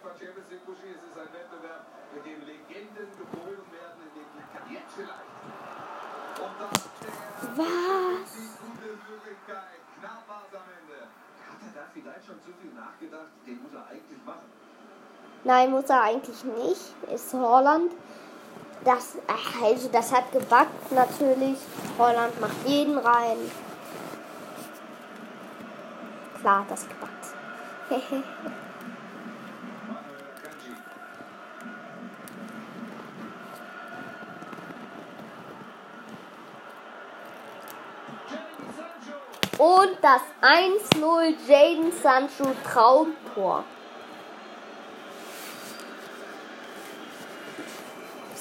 UEFA 0.00 0.16
Champions 0.18 0.48
League 0.50 0.64
Buschi, 0.64 0.88
es 0.96 1.02
ist 1.04 1.18
ein 1.18 1.28
Wettbewerb, 1.32 1.84
in 2.16 2.22
dem 2.24 2.40
Legenden 2.46 3.08
geboren 3.20 3.64
werden, 3.68 4.00
in 4.00 4.12
dem 4.16 4.72
jetzt 4.72 4.94
vielleicht. 4.96 5.28
Und 6.40 6.56
da 6.58 6.68
der 6.72 7.12
Was? 7.56 8.32
die 8.32 8.48
gute 8.64 8.96
Möglichkeit. 9.10 9.80
Knapp 9.98 10.24
war 10.26 10.42
es 10.48 10.56
am 10.56 10.64
Ende. 10.72 11.04
Hat 11.04 11.60
er 11.60 11.82
da 11.82 11.86
vielleicht 11.92 12.24
schon 12.24 12.40
zu 12.40 12.52
viel 12.62 12.72
nachgedacht? 12.72 13.28
Den 13.46 13.62
muss 13.62 13.74
er 13.74 13.86
eigentlich 13.88 14.24
machen. 14.24 14.48
Nein, 15.44 15.70
muss 15.70 15.90
er 15.90 16.02
eigentlich 16.02 16.44
nicht. 16.44 17.12
Ist 17.12 17.34
Holland. 17.34 17.92
Das, 18.84 19.18
also 19.62 19.88
das 19.88 20.12
hat 20.14 20.32
gebackt 20.32 20.92
natürlich. 20.92 21.58
Holland 21.98 22.40
macht 22.40 22.66
jeden 22.66 22.96
rein. 22.96 23.50
Klar, 26.40 26.64
das 26.70 26.88
gebackt. 26.88 27.10
Manuel 29.90 30.32
Kanji. 30.42 30.72
Jadon 38.30 38.68
Sancho. 38.76 39.49
Und 39.60 39.98
das 40.00 40.22
1-0 40.40 41.34
Jaden 41.46 41.92
Sancho 41.92 42.50
Traumtor. 42.64 43.62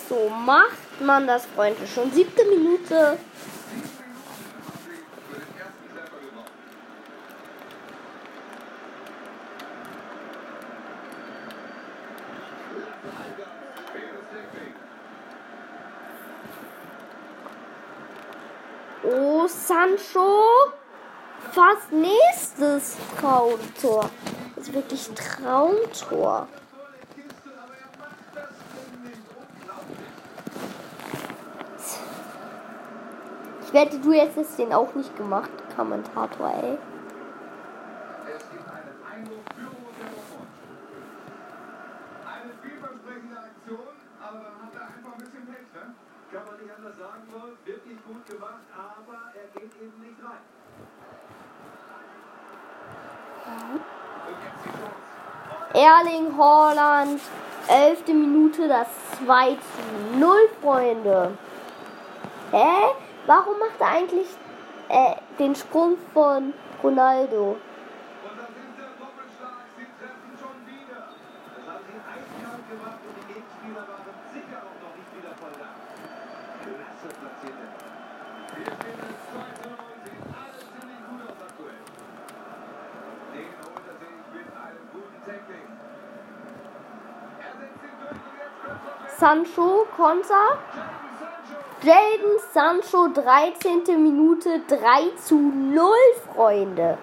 So 0.08 0.29
macht 0.29 1.01
man 1.01 1.27
das, 1.27 1.45
Freunde. 1.45 1.86
Schon 1.88 2.10
siebte 2.13 2.45
Minute. 2.45 3.19
Oh, 19.03 19.45
Sancho. 19.47 20.78
Fast 21.51 21.91
nächstes 21.91 22.97
Traumtor. 23.19 24.09
Das 24.55 24.67
ist 24.67 24.73
wirklich 24.73 25.09
Traumtor. 25.15 26.47
Ich 33.63 33.73
wette, 33.73 33.99
du 33.99 34.12
hättest 34.13 34.57
den 34.57 34.73
auch 34.73 34.93
nicht 34.95 35.15
gemacht, 35.15 35.51
Kommentator, 35.75 36.49
ey. 36.49 36.77
Es 38.25 38.49
gibt 38.49 38.67
einen 38.67 38.97
Einwurf 39.05 39.45
für 39.53 39.69
Borussia 39.69 40.05
Dortmund. 40.09 40.49
Eine 42.25 42.53
vielversprechende 42.62 43.38
Aktion, 43.38 43.93
aber 44.21 44.39
dann 44.39 44.57
hat 44.65 44.73
er 44.73 44.81
einfach 44.89 45.12
ein 45.13 45.19
bisschen 45.19 45.45
Pech, 45.45 45.69
ne? 45.73 45.93
Kann 46.33 46.45
man 46.45 46.55
nicht 46.62 46.73
anders 46.73 46.97
sagen, 46.97 47.21
Wolf. 47.29 47.57
Wirklich 47.65 47.97
gut 48.05 48.25
gemacht, 48.25 48.65
aber 48.73 49.33
er 49.38 49.47
geht 49.53 49.73
eben 49.81 49.99
nicht 50.01 50.17
rein. 50.23 50.45
Und 53.49 53.81
jetzt 54.45 54.65
die 54.65 54.69
Chance. 54.69 54.97
Haaland, 56.39 57.19
11. 57.67 58.08
Minute, 58.08 58.67
das 58.69 58.88
2 59.25 59.49
zu 59.56 60.17
0, 60.19 60.38
Freunde. 60.62 61.38
Hä? 62.52 62.95
Warum 63.28 63.60
macht 63.60 63.80
er 63.80 63.88
eigentlich 63.88 64.28
äh, 64.88 65.15
den 65.38 65.54
Sprung 65.56 65.97
von 66.13 66.54
Ronaldo? 66.82 67.52
Und 67.52 67.60
das 68.39 68.49
ist 68.49 68.73
der 68.80 68.89
Doppelschlag. 68.97 69.67
Sie 69.75 69.86
treffen 69.99 70.34
schon 70.39 70.58
wieder. 70.65 71.12
Das 71.12 71.65
haben 71.67 71.84
sie 71.86 71.99
eiskalt 71.99 72.63
gemacht 72.71 72.99
und 73.04 73.13
die 73.19 73.28
Gegenspieler 73.34 73.84
waren 73.84 74.08
sicher 74.32 74.60
auch 74.63 74.80
noch 74.80 74.95
nicht 74.95 75.12
wieder 75.13 75.34
voll 75.36 75.54
da. 75.60 75.69
Klasse 76.63 77.08
platziert 77.19 77.60
er. 77.60 77.71
Hier 78.56 78.71
steht 78.80 78.97
es 78.97 79.19
2 79.30 79.43
zu 79.60 79.69
0. 79.69 79.78
Sieht 80.08 80.23
alles 80.39 80.63
ziemlich 80.73 81.02
gut 81.04 81.21
aus 81.28 81.39
aktuell. 81.43 81.84
Den 83.36 83.52
holt 83.62 83.86
er 83.91 83.97
sich 83.99 84.15
mit 84.34 84.47
einem 84.56 84.86
guten 84.95 85.19
Tackling. 85.28 85.67
Er 87.39 87.54
setzt 87.56 87.82
ihn 87.86 87.95
durch 88.02 88.19
und 88.25 88.36
jetzt 88.41 88.58
kommt 88.65 88.84
er 88.89 88.97
weg. 89.06 89.09
Sancho, 89.19 89.86
Konter. 89.97 90.58
Jaden 91.84 92.39
Sancho, 92.53 93.10
13. 93.10 94.01
Minute, 94.01 94.62
3 94.65 95.13
zu 95.17 95.36
0, 95.36 95.91
Freunde. 96.34 96.97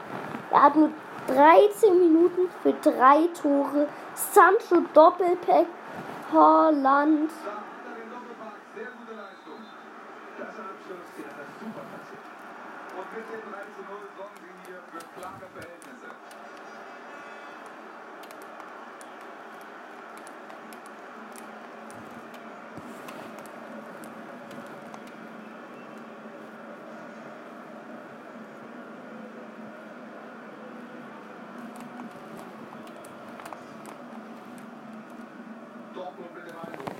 Er 0.50 0.62
hat 0.62 0.76
nur 0.76 0.90
13 1.26 1.98
Minuten 1.98 2.48
für 2.62 2.72
drei 2.72 3.28
Tore. 3.38 3.88
Sancho 4.14 4.80
Doppelpack, 4.94 5.66
Haaland. 6.32 7.30
Da 7.44 7.52
hat 7.52 7.64
er 7.84 7.94
den 8.00 8.08
Doppelpack. 8.10 8.56
Sehr 8.74 8.86
gute 8.96 9.12
Leistung. 9.12 9.60
Das 10.38 10.48
Abschluss, 10.48 11.08
der 11.18 11.26
hat 11.26 11.36
das 11.36 11.52
super 11.60 11.84
platziert. 11.84 12.24
Und 12.96 13.08
mit 13.12 13.26
dem 13.28 13.44
3 13.52 13.60
zu 13.76 13.82
0 13.84 13.92
sorgen 14.16 14.40
sie 14.40 14.56
hier 14.64 14.80
für 14.88 15.04
klare 15.20 15.46
Verhältnisse. 15.52 16.08
Dortmund 35.96 36.34
mit 36.34 36.44
dem 36.46 36.56
Einwurf. 36.58 36.96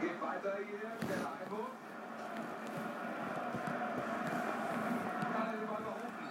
Geht 0.00 0.20
weiter 0.20 0.54
hier, 0.66 0.90
der 1.08 1.22
Einwurf. 1.30 1.70
Kann 5.32 5.46
er 5.46 5.52
den 5.52 5.66
Ball 5.68 5.82
behaupten. 5.82 6.26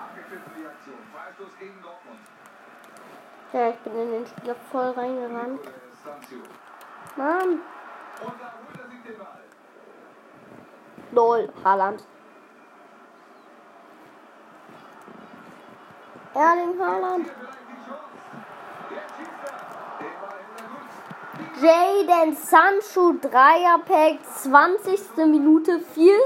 Abgepfiffen 0.00 0.52
die 0.56 0.66
Aktion. 0.66 1.02
Freistoß 1.12 1.52
gegen 1.58 1.78
Dortmund. 1.82 2.20
Ja, 3.52 3.68
ich 3.68 3.82
den 4.44 4.54
Spieler 4.54 4.56
voll 4.70 4.90
reingerannt. 4.90 5.60
Mann. 7.16 7.60
Lol, 11.12 11.48
Haaland. 11.64 12.04
Erling 16.34 16.80
Haaland. 16.80 17.26
Jaden 21.62 22.36
Sancho, 22.36 23.14
Dreierpack, 23.20 24.18
20. 24.42 25.16
Minute, 25.26 25.80
4 25.80 26.12
Eine 26.12 26.20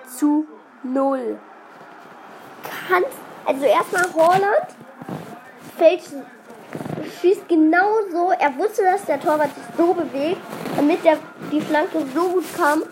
Spitze. 0.00 0.16
zu 0.16 0.46
0. 0.82 1.38
Kann, 2.88 3.04
also 3.44 3.64
erstmal 3.66 4.14
Haaland 4.14 4.66
fällt, 5.76 6.02
schießt 7.20 7.48
genau 7.48 8.00
so. 8.10 8.32
Er 8.38 8.56
wusste, 8.56 8.82
dass 8.82 9.04
der 9.04 9.20
Torwart 9.20 9.54
sich 9.54 9.64
so 9.76 9.92
bewegt, 9.94 10.40
damit 10.76 11.04
der, 11.04 11.18
die 11.52 11.60
Flanke 11.60 12.04
so 12.14 12.28
gut 12.28 12.44
kam, 12.56 12.82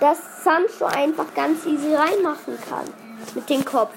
dass 0.00 0.44
Sancho 0.44 0.86
einfach 0.86 1.26
ganz 1.34 1.64
easy 1.66 1.94
reinmachen 1.94 2.58
kann. 2.68 2.84
Mit 3.34 3.48
dem 3.48 3.64
Kopf. 3.64 3.92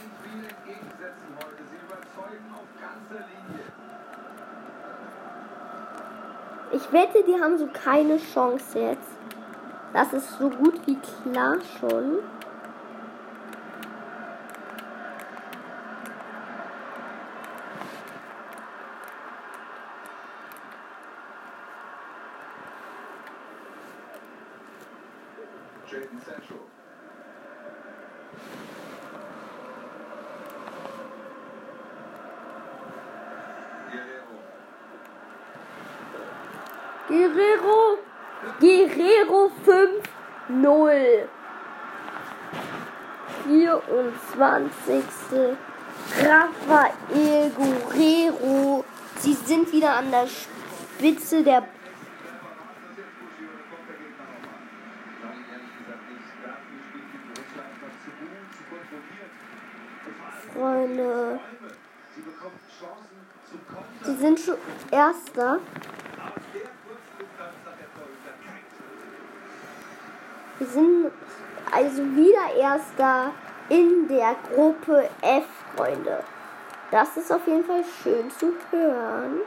Ich 6.72 6.92
wette, 6.94 7.24
die 7.24 7.42
haben 7.42 7.58
so 7.58 7.68
keine 7.68 8.18
Chance 8.18 8.80
jetzt. 8.80 9.10
Das 9.94 10.14
ist 10.14 10.38
so 10.38 10.50
gut 10.50 10.80
wie 10.86 10.98
klar 10.98 11.58
schon. 11.80 12.20
Jadon 25.92 26.20
Sancho. 26.22 26.56
Guerrero. 37.08 37.98
Guerrero. 38.60 39.30
Guerrero 39.30 39.52
5-0. 40.50 41.28
24. 43.46 45.04
Rafael 46.18 47.52
Guerrero. 47.52 48.84
Sie 49.20 49.34
sind 49.34 49.72
wieder 49.72 49.96
an 49.96 50.12
der 50.12 50.28
Spitze 50.28 51.44
der. 51.44 51.64
Freunde. 60.54 61.40
Sie 64.04 64.16
sind 64.16 64.40
schon 64.40 64.56
Erster. 64.92 65.54
Aus 65.54 65.60
der 66.54 66.70
Kurzdistanz 66.84 67.56
hat 67.66 67.78
der 67.80 67.90
Torhüter 67.96 68.34
keinen 68.44 68.66
Schuss. 68.76 69.04
Wir 70.60 70.68
sind 70.68 71.12
also 71.72 72.04
wieder 72.04 72.54
Erster 72.58 73.32
in 73.70 74.10
der 74.10 74.36
Gruppe 74.54 75.10
F, 75.22 75.46
Freunde. 75.74 76.22
Das 76.92 77.16
ist 77.16 77.32
auf 77.32 77.48
jeden 77.48 77.64
Fall 77.64 77.84
schön 78.04 78.30
zu 78.30 78.54
hören. 78.70 79.40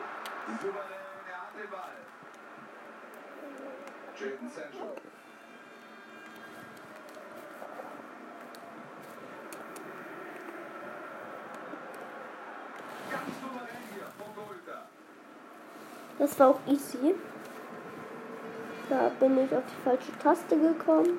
Das 16.19 16.39
war 16.39 16.49
auch 16.49 16.61
easy. 16.67 17.15
Da 18.89 19.09
bin 19.21 19.39
ich 19.39 19.55
auf 19.55 19.63
die 19.65 19.83
falsche 19.85 20.19
Taste 20.19 20.59
gekommen. 20.59 21.19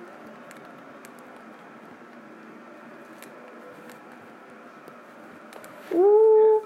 Uh, 5.92 6.62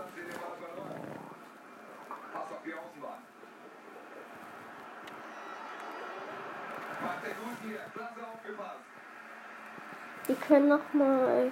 die 10.27 10.35
können 10.35 10.69
noch 10.69 10.93
mal. 10.93 11.51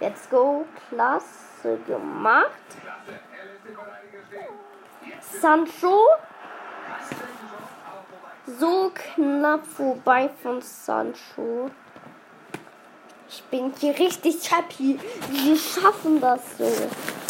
Let's 0.00 0.28
go. 0.28 0.66
Klasse. 0.88 1.53
Klasse. 1.64 1.78
Jetzt 5.06 5.40
Sancho. 5.40 6.06
So 8.46 8.92
knapp 8.94 9.66
vorbei 9.66 10.30
von 10.42 10.60
Sancho. 10.60 11.70
Ich 13.28 13.42
bin 13.44 13.72
hier 13.78 13.98
richtig 13.98 14.50
happy. 14.54 15.00
Wir 15.30 15.56
schaffen 15.56 16.20
das 16.20 16.58
so. 16.58 16.70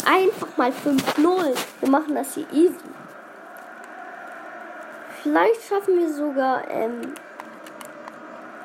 Einfach 0.05 0.57
mal 0.57 0.71
5-0. 0.71 1.55
Wir 1.79 1.89
machen 1.89 2.15
das 2.15 2.35
hier 2.35 2.51
easy. 2.51 2.75
Vielleicht 5.23 5.63
schaffen 5.63 5.97
wir 5.97 6.13
sogar 6.13 6.69
ähm, 6.69 7.15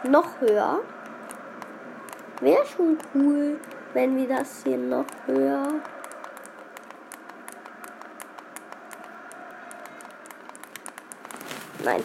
noch 0.02 0.40
höher. 0.40 0.80
Wäre 2.40 2.66
schon 2.66 2.98
cool, 3.14 3.58
wenn 3.92 4.16
wir 4.16 4.28
das 4.28 4.62
hier 4.64 4.78
noch 4.78 5.06
höher. 5.26 5.80
Nein. 11.84 12.04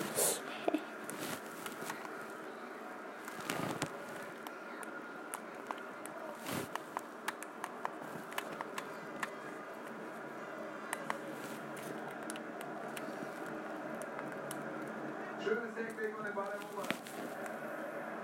Schönes 15.43 15.62
Tackling 15.76 16.15
und 16.17 16.26
den 16.26 16.34
Ball 16.34 16.48
erobert. 16.48 16.95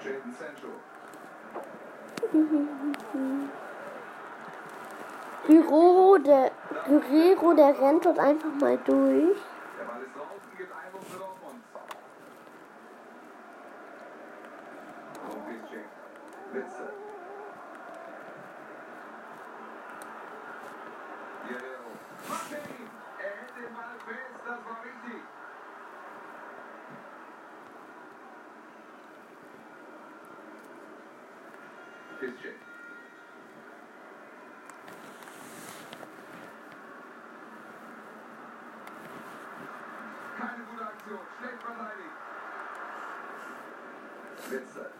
Jaden 0.03 0.33
Sancho. 0.33 0.69
Guerrero, 5.59 6.17
der, 6.17 6.51
Guerrero, 6.87 7.53
der 7.53 7.77
rennt 7.77 8.05
dort 8.05 8.19
einfach 8.19 8.53
mal 8.61 8.77
durch. 8.85 9.37
Der 9.77 9.83
Ball 9.83 10.01
ist 10.01 10.15
draußen, 10.15 10.57
gibt 10.57 10.71
Einwurf 10.71 11.05
für 11.09 11.19
Dortmund. 11.19 11.61
Und 15.27 15.47
Piszczek. 15.47 15.85
Witze. 16.53 16.93
Guerrero. 21.47 21.91
Macht 22.29 22.51
er 22.53 22.57
ihn. 22.59 22.89
Er 23.19 23.29
hält 23.35 23.53
den 23.57 23.75
Ball 23.75 23.97
fest, 24.07 24.39
das 24.45 24.59
war 24.65 24.77
wichtig. 24.85 25.21
Piszczek. 32.21 32.55
Keine 40.39 40.63
gute 40.63 40.83
Aktion, 40.83 41.19
schlecht 41.39 41.61
verteidigt. 41.61 42.17
Witze. 44.49 44.91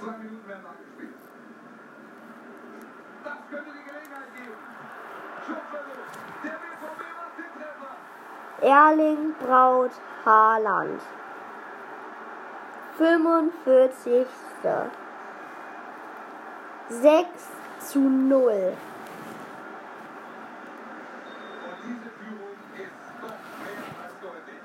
Zwei 0.00 0.18
Minuten 0.18 0.48
werden 0.48 0.66
abgespielt. 0.66 1.14
Das 3.24 3.38
könnte 3.50 3.70
die 3.72 3.84
Gelegenheit 3.84 4.34
geben. 4.34 4.58
Schussversuch. 5.46 6.08
Der 6.42 6.50
BVB 6.50 7.00
macht 7.20 7.38
den 7.38 7.52
Treffer. 7.52 7.96
Erling 8.64 9.34
Braut 9.38 9.90
Haaland. 10.24 11.02
45. 12.96 14.26
6 16.88 17.28
zu 17.80 17.98
0. 17.98 18.00
Und 18.00 18.72
diese 21.82 22.08
Führung 22.08 22.56
ist 22.72 23.12
doch 23.20 23.36
mehr 23.60 23.82
als 24.02 24.14
deutlich. 24.22 24.60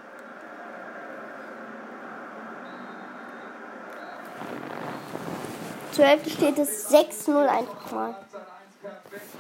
Zur 5.92 6.06
Hälfte 6.06 6.30
steht 6.30 6.58
es 6.58 6.90
6-0 6.90 7.48
einfach 7.48 7.92
mal. 7.92 8.16
Halbzeit 8.16 8.42
1 8.42 8.78
perfekt. 8.82 9.40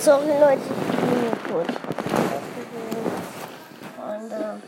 Sorry 0.00 0.28
Leute, 0.28 0.60
ich 0.62 0.96
bin 0.96 1.20
nur 1.22 1.36
kurz. 1.48 1.72
Freunde. 3.96 4.62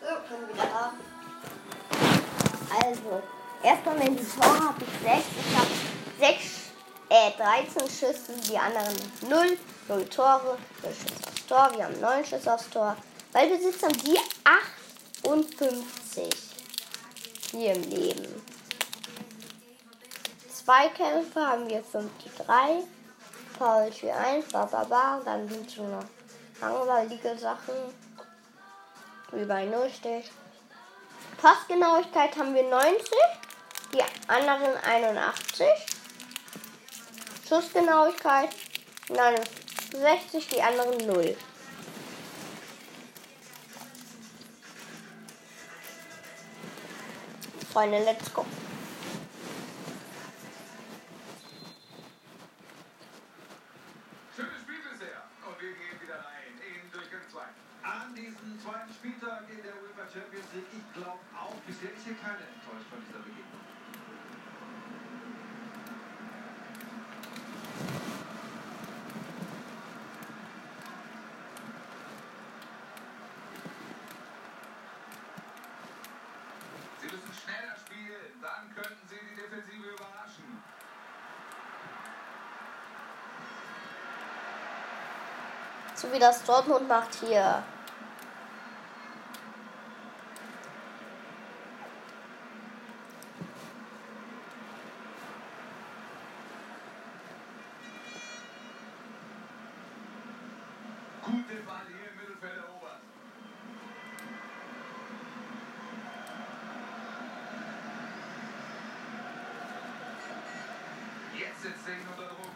So, 0.00 0.06
bin 0.28 0.48
wieder 0.48 0.66
da. 0.66 0.92
Also, 2.82 3.22
erstmal 3.62 3.98
dem 4.00 4.16
Tor 4.16 4.44
habe 4.46 4.82
ich 4.82 4.92
6. 5.04 5.24
Ich 5.36 5.56
habe 5.56 5.74
6, 6.18 6.38
äh, 7.10 7.30
13 7.36 7.82
Schüsse, 7.88 8.32
die 8.50 8.58
anderen 8.58 8.96
0. 9.28 9.58
0 9.88 10.04
Tore, 10.06 10.58
0 10.82 10.92
Schüsse 10.92 11.28
aufs 11.28 11.46
Tor. 11.46 11.70
Wir 11.76 11.84
haben 11.84 12.00
9 12.00 12.24
Schüsse 12.24 12.54
aufs 12.54 12.70
Tor. 12.70 12.96
Weil 13.32 13.48
Besitz 13.50 13.82
haben 13.82 13.96
die 13.98 14.18
58 15.22 16.48
hier 17.50 17.74
im 17.74 17.82
Leben. 17.84 18.37
Zweikämpfe 20.68 21.40
haben 21.40 21.66
wir 21.70 21.82
5 21.82 22.10
die 22.22 22.44
3. 22.44 22.82
Paul 23.58 23.90
für 23.90 24.12
1, 24.12 24.48
Baba, 24.52 25.18
dann 25.24 25.48
sind 25.48 25.72
schon 25.72 25.90
noch 25.90 26.04
langweilige 26.60 27.38
Sachen. 27.38 27.72
Über 29.32 29.60
0 29.62 29.88
Stich. 29.88 30.30
Passgenauigkeit 31.40 32.36
haben 32.36 32.54
wir 32.54 32.64
90, 32.64 33.02
die 33.94 34.02
anderen 34.30 34.76
81. 34.84 35.66
Schussgenauigkeit 37.48 38.50
69, 39.08 40.48
die 40.48 40.60
anderen 40.60 40.98
0. 41.06 41.34
Freunde, 47.72 48.04
let's 48.04 48.34
go. 48.34 48.44
Schönes 54.38 54.60
Spiel 54.62 54.78
bisher. 54.78 55.26
Und 55.42 55.60
wir 55.60 55.72
gehen 55.72 55.98
wieder 56.00 56.14
rein 56.14 56.54
in 56.62 56.92
Durchgang 56.92 57.26
2. 57.26 57.42
An 57.82 58.14
diesem 58.14 58.54
zweiten 58.62 58.94
Spieltag 58.94 59.50
in 59.50 59.60
der 59.66 59.74
UEFA 59.82 60.06
Champions 60.06 60.46
League. 60.54 60.70
Ich 60.70 60.94
glaube 60.94 61.18
auch, 61.34 61.58
bisher 61.66 61.90
ist 61.90 62.04
hier 62.06 62.14
keiner 62.22 62.46
enttäuscht 62.46 62.86
von 62.86 63.02
dieser 63.02 63.18
Begegnung. 63.18 63.66
Sie 77.02 77.10
müssen 77.10 77.34
schneller 77.34 77.74
spielen, 77.74 78.38
dann 78.38 78.70
könnten 78.70 79.02
Sie 79.10 79.18
die 79.18 79.34
Defensive 79.34 79.98
überraschen. 79.98 80.62
Wie 86.10 86.18
das 86.18 86.42
Dortmund 86.42 86.88
macht 86.88 87.14
hier. 87.16 87.62
Jetzt 111.38 111.62
setzt 111.62 111.86
er 111.86 111.94
ihn 111.94 112.00
unter 112.10 112.28
Druck. 112.34 112.50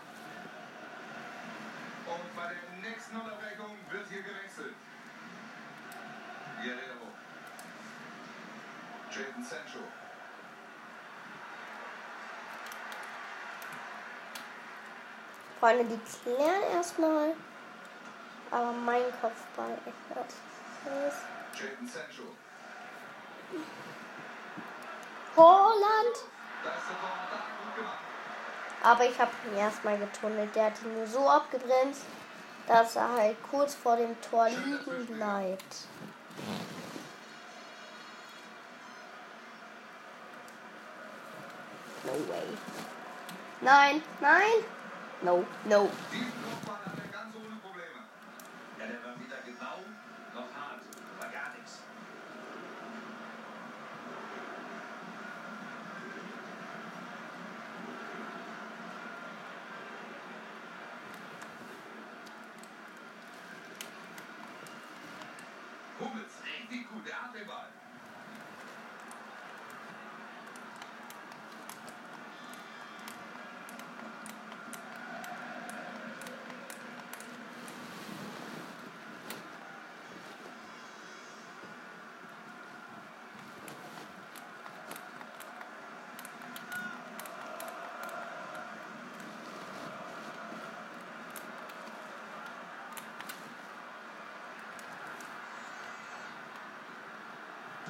Und 2.07 2.37
bei 2.37 2.43
der 2.49 2.91
nächsten 2.91 3.17
Unterbrechung 3.17 3.77
wird 3.91 4.09
hier 4.09 4.23
gewechselt. 4.23 4.75
Guerrero. 6.63 7.09
Jadon 9.23 9.45
Sancho. 9.45 9.79
Freunde, 15.61 15.85
die 15.85 16.01
klären 16.23 16.63
erstmal. 16.75 17.35
Aber 18.51 18.73
mein 18.73 19.05
Kopfball 19.21 19.79
echt 19.87 20.27
ist. 20.27 21.61
Jadon 21.61 21.87
Sancho. 21.87 22.23
Holland! 25.37 26.17
Aber 28.83 29.05
ich 29.05 29.19
habe 29.19 29.31
ihn 29.47 29.57
erstmal 29.57 29.99
getunnelt. 29.99 30.55
Der 30.57 30.67
hat 30.67 30.83
ihn 30.83 30.95
nur 30.95 31.07
so 31.07 31.29
abgebremst, 31.29 32.03
dass 32.67 32.97
er 32.97 33.09
halt 33.13 33.37
kurz 33.49 33.75
vor 33.75 33.97
dem 33.97 34.21
Tor 34.21 34.49
liegen 34.49 35.07
bleibt. 35.07 35.87
No 42.05 42.13
way. 42.29 42.52
Nein, 43.61 44.03
nein. 44.21 44.65
No, 45.23 45.45
no. 45.67 45.89
Diesen 46.11 46.33
Kopfball 46.43 46.85
hat 46.85 46.99
er 46.99 47.13
ganz 47.13 47.35
ohne 47.37 47.57
Probleme. 47.63 48.03
Ja, 48.79 48.87
der 48.87 49.05
war 49.05 49.15
weder 49.21 49.37
genau 49.47 49.79
noch 50.35 50.53
hart. 50.53 50.81
War 51.21 51.29
gar 51.31 51.55
nichts. 51.55 51.79
Hummels, 66.01 66.33
richtig 66.43 66.91
gut, 66.91 67.07
der 67.07 67.23
hat 67.23 67.33
den 67.33 67.47
Ball. 67.47 67.69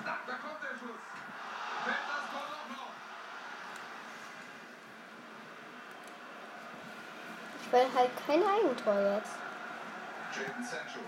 Na, 0.05 0.12
da 0.27 0.35
kommt 0.35 0.63
der 0.63 0.75
Schuss. 0.79 1.03
Fällt 1.85 2.07
das 2.09 2.25
Tor 2.31 2.47
doch 2.51 2.67
noch. 2.77 2.93
Ich 7.61 7.69
will 7.73 7.89
halt 7.95 8.13
kein 8.27 8.43
Eigentor 8.43 8.99
jetzt. 9.15 9.37
Jadon 10.35 10.65
Sancho. 10.65 11.01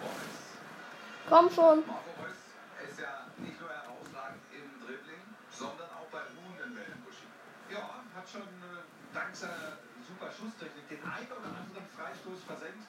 Hummels. 0.00 0.38
Komm 1.28 1.50
schon. 1.50 1.86
Marco 1.86 2.10
Reus 2.22 2.36
ist 2.88 3.00
ja 3.00 3.26
nicht 3.38 3.60
nur 3.60 3.70
herausragend 3.70 4.42
im 4.52 4.86
Dribbling, 4.86 5.22
sondern 5.50 5.90
auch 5.90 6.06
bei 6.10 6.20
ruhenden 6.20 7.02
Buschi. 7.04 7.26
Ja, 7.70 8.02
hat 8.14 8.28
schon 8.28 8.42
äh, 8.42 8.82
dank 9.14 9.34
seiner 9.34 9.78
super 10.06 10.30
Schusstechnik 10.30 10.88
den 10.88 11.02
einen 11.04 11.30
oder 11.30 11.50
anderen 11.50 11.86
Freistoß 11.96 12.44
versenkt. 12.46 12.86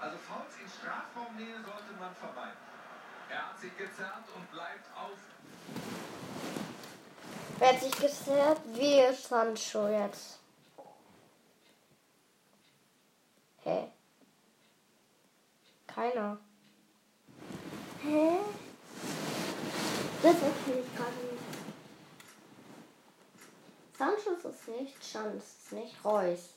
Also 0.00 0.16
Fouls 0.18 0.56
in 0.60 0.68
Strafraumnähe 0.68 1.56
sollte 1.64 1.92
man 1.98 2.14
vermeiden. 2.16 2.75
Er 3.28 3.48
hat 3.48 3.60
sich 3.60 3.76
gezerrt 3.76 4.24
und 4.34 4.50
bleibt 4.50 4.86
auf. 4.96 5.18
Wer 7.58 7.72
hat 7.72 7.80
sich 7.80 7.92
gezerrt? 7.92 8.60
Wir 8.74 9.12
Sancho 9.12 9.88
jetzt. 9.88 10.38
Hä? 13.64 13.88
Keiner. 15.86 16.38
Hä? 18.02 18.38
Das 20.22 20.36
verstehe 20.36 20.80
ich 20.80 20.96
gerade 20.96 21.12
nicht. 21.12 21.46
Sancho 23.98 24.30
ist 24.30 24.44
es 24.44 24.68
nicht, 24.68 25.04
Schanz 25.04 25.42
ist 25.42 25.72
nicht, 25.72 26.04
Reus. 26.04 26.50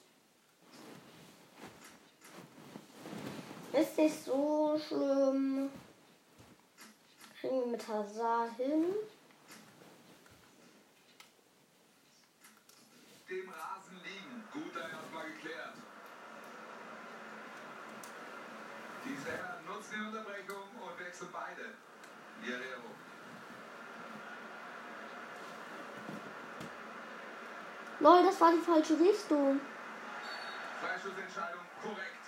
Ist 3.72 3.98
nicht 3.98 4.26
so 4.26 4.80
schlimm. 4.88 5.70
Kriegen 7.40 7.62
wir 7.62 7.68
mit 7.68 7.88
Hazard 7.88 8.52
hin. 8.58 8.94
Dem 13.30 13.50
Rasen 13.50 14.02
liegen. 14.04 14.44
Gut 14.52 14.76
da 14.76 14.82
erstmal 14.82 15.26
geklärt. 15.32 15.74
Diese 19.06 19.32
Herren 19.32 19.66
nutzen 19.66 19.94
die 19.96 20.06
Unterbrechung 20.06 20.64
und 20.82 21.00
wechseln 21.00 21.30
beide. 21.32 21.76
Guerrero. 22.44 22.90
Lol, 28.02 28.24
das 28.26 28.42
war 28.42 28.52
die 28.52 28.60
falsche 28.60 29.00
Richtung. 29.00 29.62
Freischussentscheidung 30.82 31.62
korrekt. 31.82 32.20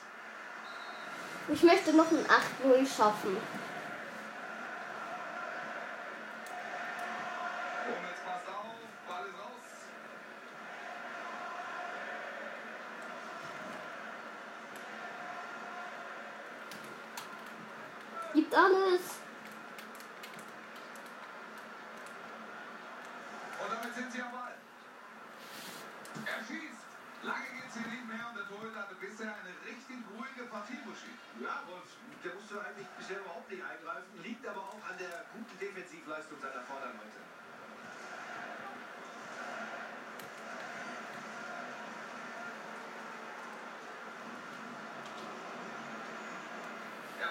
Ich 1.49 1.64
möchte 1.64 1.93
noch 1.93 2.09
ein 2.12 2.26
8-0 2.26 2.86
schaffen. 2.86 3.38
Auf, 8.32 8.91
Ball 9.07 9.27
ist 9.27 9.38
raus. 9.38 9.67
Gibt 18.34 18.53
alles. 18.53 19.01
Und 23.59 23.71
damit 23.71 23.95
sind 23.95 24.11
sie 24.11 24.21
am 24.21 24.32
Ball. 24.32 24.55
Er 26.25 26.39
schießt. 26.45 26.82
Lange 27.23 27.45
geht's 27.53 27.75
hier 27.75 27.88
nicht 27.88 28.07
mehr 28.07 28.25
und 28.29 28.38
der 28.38 28.47
Torhüter 28.47 28.82
hatte 28.82 28.95
bisher 28.95 29.29
eine 29.29 29.53
richtig 29.67 29.97
ruhige 30.09 30.49
Partie, 30.49 30.79
Buschi. 30.86 31.13
Ja, 31.39 31.61
Wolf, 31.67 31.86
der 32.23 32.34
musste 32.34 32.57
eigentlich 32.65 32.88
bisher 32.97 33.19
überhaupt 33.19 33.51
nicht 33.51 33.61
eingreifen, 33.61 34.23
liegt 34.23 34.47
aber 34.47 34.61
auch 34.61 34.82
an 34.89 34.97
der 34.97 35.25
guten 35.34 35.59
Defensivleistung 35.59 36.39
seiner 36.41 36.63
Vorderleute. 36.65 37.21
Er 47.21 47.27
passt 47.27 47.30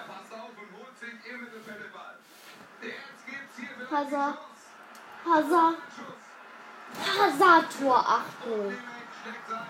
Hazard. 3.91 4.37
Hazard. 5.25 5.75
Hazard 6.97 7.65
Tor 7.77 8.23
8-0. 8.45 8.55
Limit 8.63 8.79
schlägt 9.21 9.49
sein. 9.49 9.67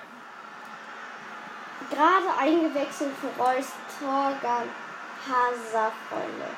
Gerade 1.90 2.38
eingewechselt 2.38 3.16
für 3.18 3.42
Reus 3.42 3.68
Torgan. 4.00 4.70
Hazard, 5.28 5.94
Freunde. 6.10 6.50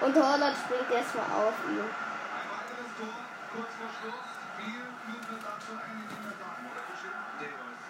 Und 0.00 0.14
Holland 0.16 0.56
springt 0.56 0.90
erstmal 0.90 1.26
auf 1.26 1.54
ihn. 1.68 1.78
Ein 1.78 1.86
weiteres 2.50 2.90
Tor, 2.98 3.14
kurz 3.54 3.74
vor 3.74 3.88
Schluss. 4.00 4.33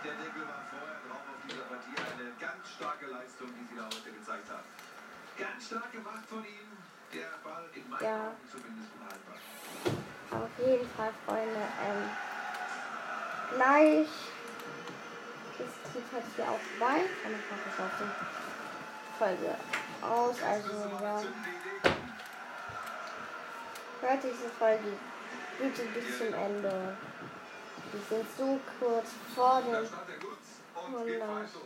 Der 0.05 0.13
Deckel 0.21 0.43
war 0.47 0.61
vorher 0.69 1.01
drauf 1.09 1.23
auf 1.33 1.41
dieser 1.49 1.63
Partie. 1.65 1.95
Eine 1.97 2.31
ganz 2.39 2.69
starke 2.77 3.07
Leistung, 3.07 3.49
die 3.57 3.65
sie 3.73 3.77
da 3.77 3.85
heute 3.85 4.11
gezeigt 4.13 4.51
haben. 4.51 4.69
Ganz 5.39 5.67
stark 5.67 5.93
gemacht 5.93 6.25
von 6.29 6.45
ihm. 6.45 6.69
Der 7.13 7.39
Ball 7.43 7.65
in 7.73 7.89
meinen 7.89 8.05
Ja. 8.05 8.27
Augen 8.29 8.45
zumindest 8.51 8.91
unhaltbar. 8.99 9.39
Auf 10.45 10.51
jeden 10.59 10.89
Fall, 10.91 11.13
Freunde. 11.25 11.63
Ähm, 11.81 12.11
gleich 13.57 14.09
ist 15.63 15.79
die 15.95 16.03
Partie 16.11 16.43
auch 16.43 16.61
vorbei. 16.61 17.01
Dann 17.23 17.33
mache 17.33 17.67
ich 17.71 17.79
auch 17.81 17.97
die 18.03 18.11
Folge 19.19 19.55
aus. 20.03 20.37
Also, 20.43 20.73
ja. 21.01 21.23
Hört 24.03 24.23
diese 24.23 24.51
Folge 24.59 24.93
bitte 25.59 25.83
bis 25.95 26.19
zum 26.19 26.35
Ende. 26.35 26.97
Wir 27.93 28.01
sind 28.09 28.27
so 28.37 28.59
kurz 28.79 29.09
vor 29.35 29.63
dem. 29.63 29.87
Freistoß. 30.75 31.63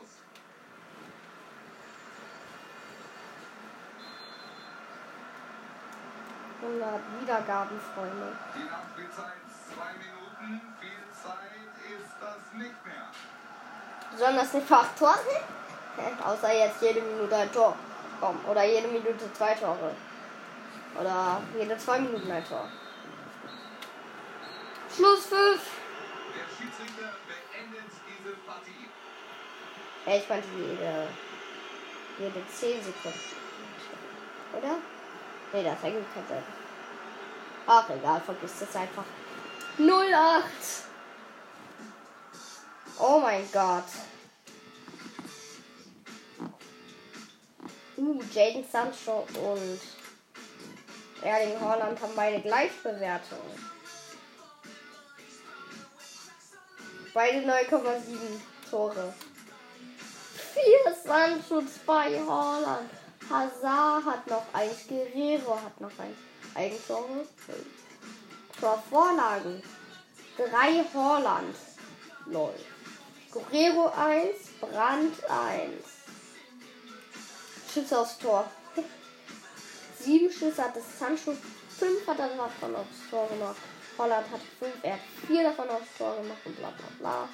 hundert 6.61 7.01
Wiedergaben, 7.21 7.81
Freunde. 7.95 8.33
Die 8.55 8.65
Nachspielzeit 8.65 9.41
zwei 9.73 9.93
Minuten. 9.95 10.61
Viel 10.81 11.03
Zeit 11.23 11.75
ist 11.87 12.13
das 12.21 12.53
nicht 12.55 12.85
mehr. 12.85 13.07
Besonders 14.11 14.53
nicht 14.53 14.67
für 14.67 14.77
acht 14.77 14.99
Tore. 14.99 15.15
Außer 16.25 16.53
jetzt 16.53 16.83
jede 16.83 17.01
Minute 17.01 17.37
ein 17.37 17.53
Tor. 17.53 17.77
Komm, 18.21 18.45
oder 18.47 18.65
jede 18.65 18.89
Minute 18.89 19.33
zwei 19.33 19.55
Tore. 19.55 19.95
Oder 21.01 21.41
jede 21.57 21.79
zwei 21.79 22.01
Minuten 22.01 22.31
ein 22.31 22.45
Tor. 22.45 22.69
Schluss 24.99 25.27
5. 25.27 25.31
Der 25.31 26.45
Schiedsrichter 26.57 27.15
beendet 27.29 27.93
diese 28.09 28.35
Partie. 28.39 28.91
Ja, 30.05 30.17
ich 30.17 30.29
meinte 30.29 30.49
jede, 30.57 31.07
jede 32.19 32.49
10 32.49 32.83
Sekunden. 32.83 33.21
Oder? 34.55 34.79
Nee, 35.53 35.63
das 35.63 35.85
ergibt 35.85 36.13
keinen 36.15 36.27
Sinn. 36.27 36.43
Ach, 37.69 37.89
egal, 37.91 38.21
vergiss 38.23 38.59
das 38.59 38.75
einfach. 38.75 39.05
08. 39.79 40.51
Oh 42.99 43.21
mein 43.21 43.49
Gott. 43.53 43.85
Uh, 47.97 48.21
Jaden 48.35 48.65
Sancho 48.69 49.29
und 49.45 49.81
Erling 51.23 51.61
Haaland 51.61 52.01
haben 52.03 52.17
beide 52.17 52.41
Gleichbewertung. 52.41 53.78
Beide 57.19 57.45
9,7 57.45 58.41
Tore. 58.71 59.13
4 60.55 60.95
Sancho, 61.05 61.63
2 61.63 62.21
Haaland. 62.21 62.91
Hazard 63.29 64.05
hat 64.05 64.25
noch 64.29 64.45
eins, 64.53 64.87
Guerrero 64.87 65.57
hat 65.61 65.81
noch 65.81 65.91
ein 65.99 66.17
Eigentore. 66.55 67.27
Tor 68.61 68.81
Vorlagen. 68.89 69.61
3 70.37 70.85
Haaland. 70.95 71.57
Lol. 72.27 72.55
Guerrero 73.33 73.93
1, 73.97 74.37
Brand 74.61 75.15
1. 75.29 75.73
Schüsse 77.75 77.99
aufs 77.99 78.17
Tor. 78.19 78.49
7 79.99 80.31
Schüsse 80.31 80.63
hatte 80.63 80.81
Sancho, 81.01 81.37
5 81.81 82.07
hat 82.07 82.19
er 82.21 82.29
davon 82.29 82.77
aufs 82.77 83.11
Tor 83.11 83.27
gemacht. 83.27 83.57
Holland 83.99 84.31
hat 84.31 84.41
5, 84.61 84.73
er 84.83 84.93
hat 84.93 85.01
4 85.27 85.43
davon 85.43 85.69
aufs 85.71 85.99
Tor 85.99 86.17
gemacht 86.17 86.39
und 86.45 86.57
bla 86.57 86.71
bla 86.71 86.87
bla. 86.99 87.29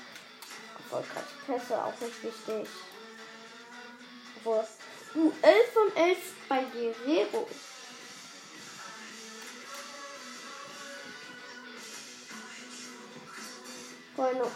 Erfolgreiche 0.79 1.27
Pässe, 1.47 1.85
auch 1.85 2.01
nicht 2.01 2.23
wichtig. 2.23 2.69
Obwohl, 4.39 4.65
uh, 5.17 5.33
11 5.43 5.73
von 5.73 5.97
11 5.97 6.19
bei 6.49 6.65
Guerrero. 6.65 7.47
Freunde, 14.17 14.47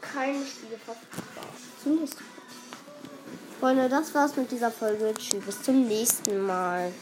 keine 0.00 0.46
Spiele 0.46 0.78
verfügbar. 0.78 1.44
Zumindest. 1.82 2.18
Freunde, 3.58 3.88
das 3.88 4.14
war's 4.14 4.36
mit 4.36 4.50
dieser 4.50 4.70
Folge. 4.70 5.14
Tschüss, 5.14 5.44
bis 5.44 5.62
zum 5.62 5.88
nächsten 5.88 6.46
Mal. 6.46 6.92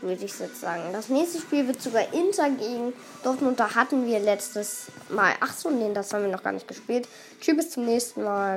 Würde 0.00 0.24
ich 0.24 0.38
jetzt 0.38 0.60
sagen. 0.60 0.82
Das 0.92 1.08
nächste 1.08 1.40
Spiel 1.40 1.66
wird 1.66 1.82
sogar 1.82 2.12
Inter 2.12 2.50
gegen 2.50 2.92
Dortmund. 3.24 3.58
Da 3.58 3.74
hatten 3.74 4.06
wir 4.06 4.20
letztes 4.20 4.86
Mal. 5.08 5.32
Ach 5.40 5.52
so, 5.52 5.70
nee, 5.70 5.92
das 5.92 6.12
haben 6.12 6.22
wir 6.22 6.30
noch 6.30 6.42
gar 6.42 6.52
nicht 6.52 6.68
gespielt. 6.68 7.08
Tschüss, 7.40 7.56
bis 7.56 7.70
zum 7.70 7.84
nächsten 7.84 8.22
Mal. 8.22 8.56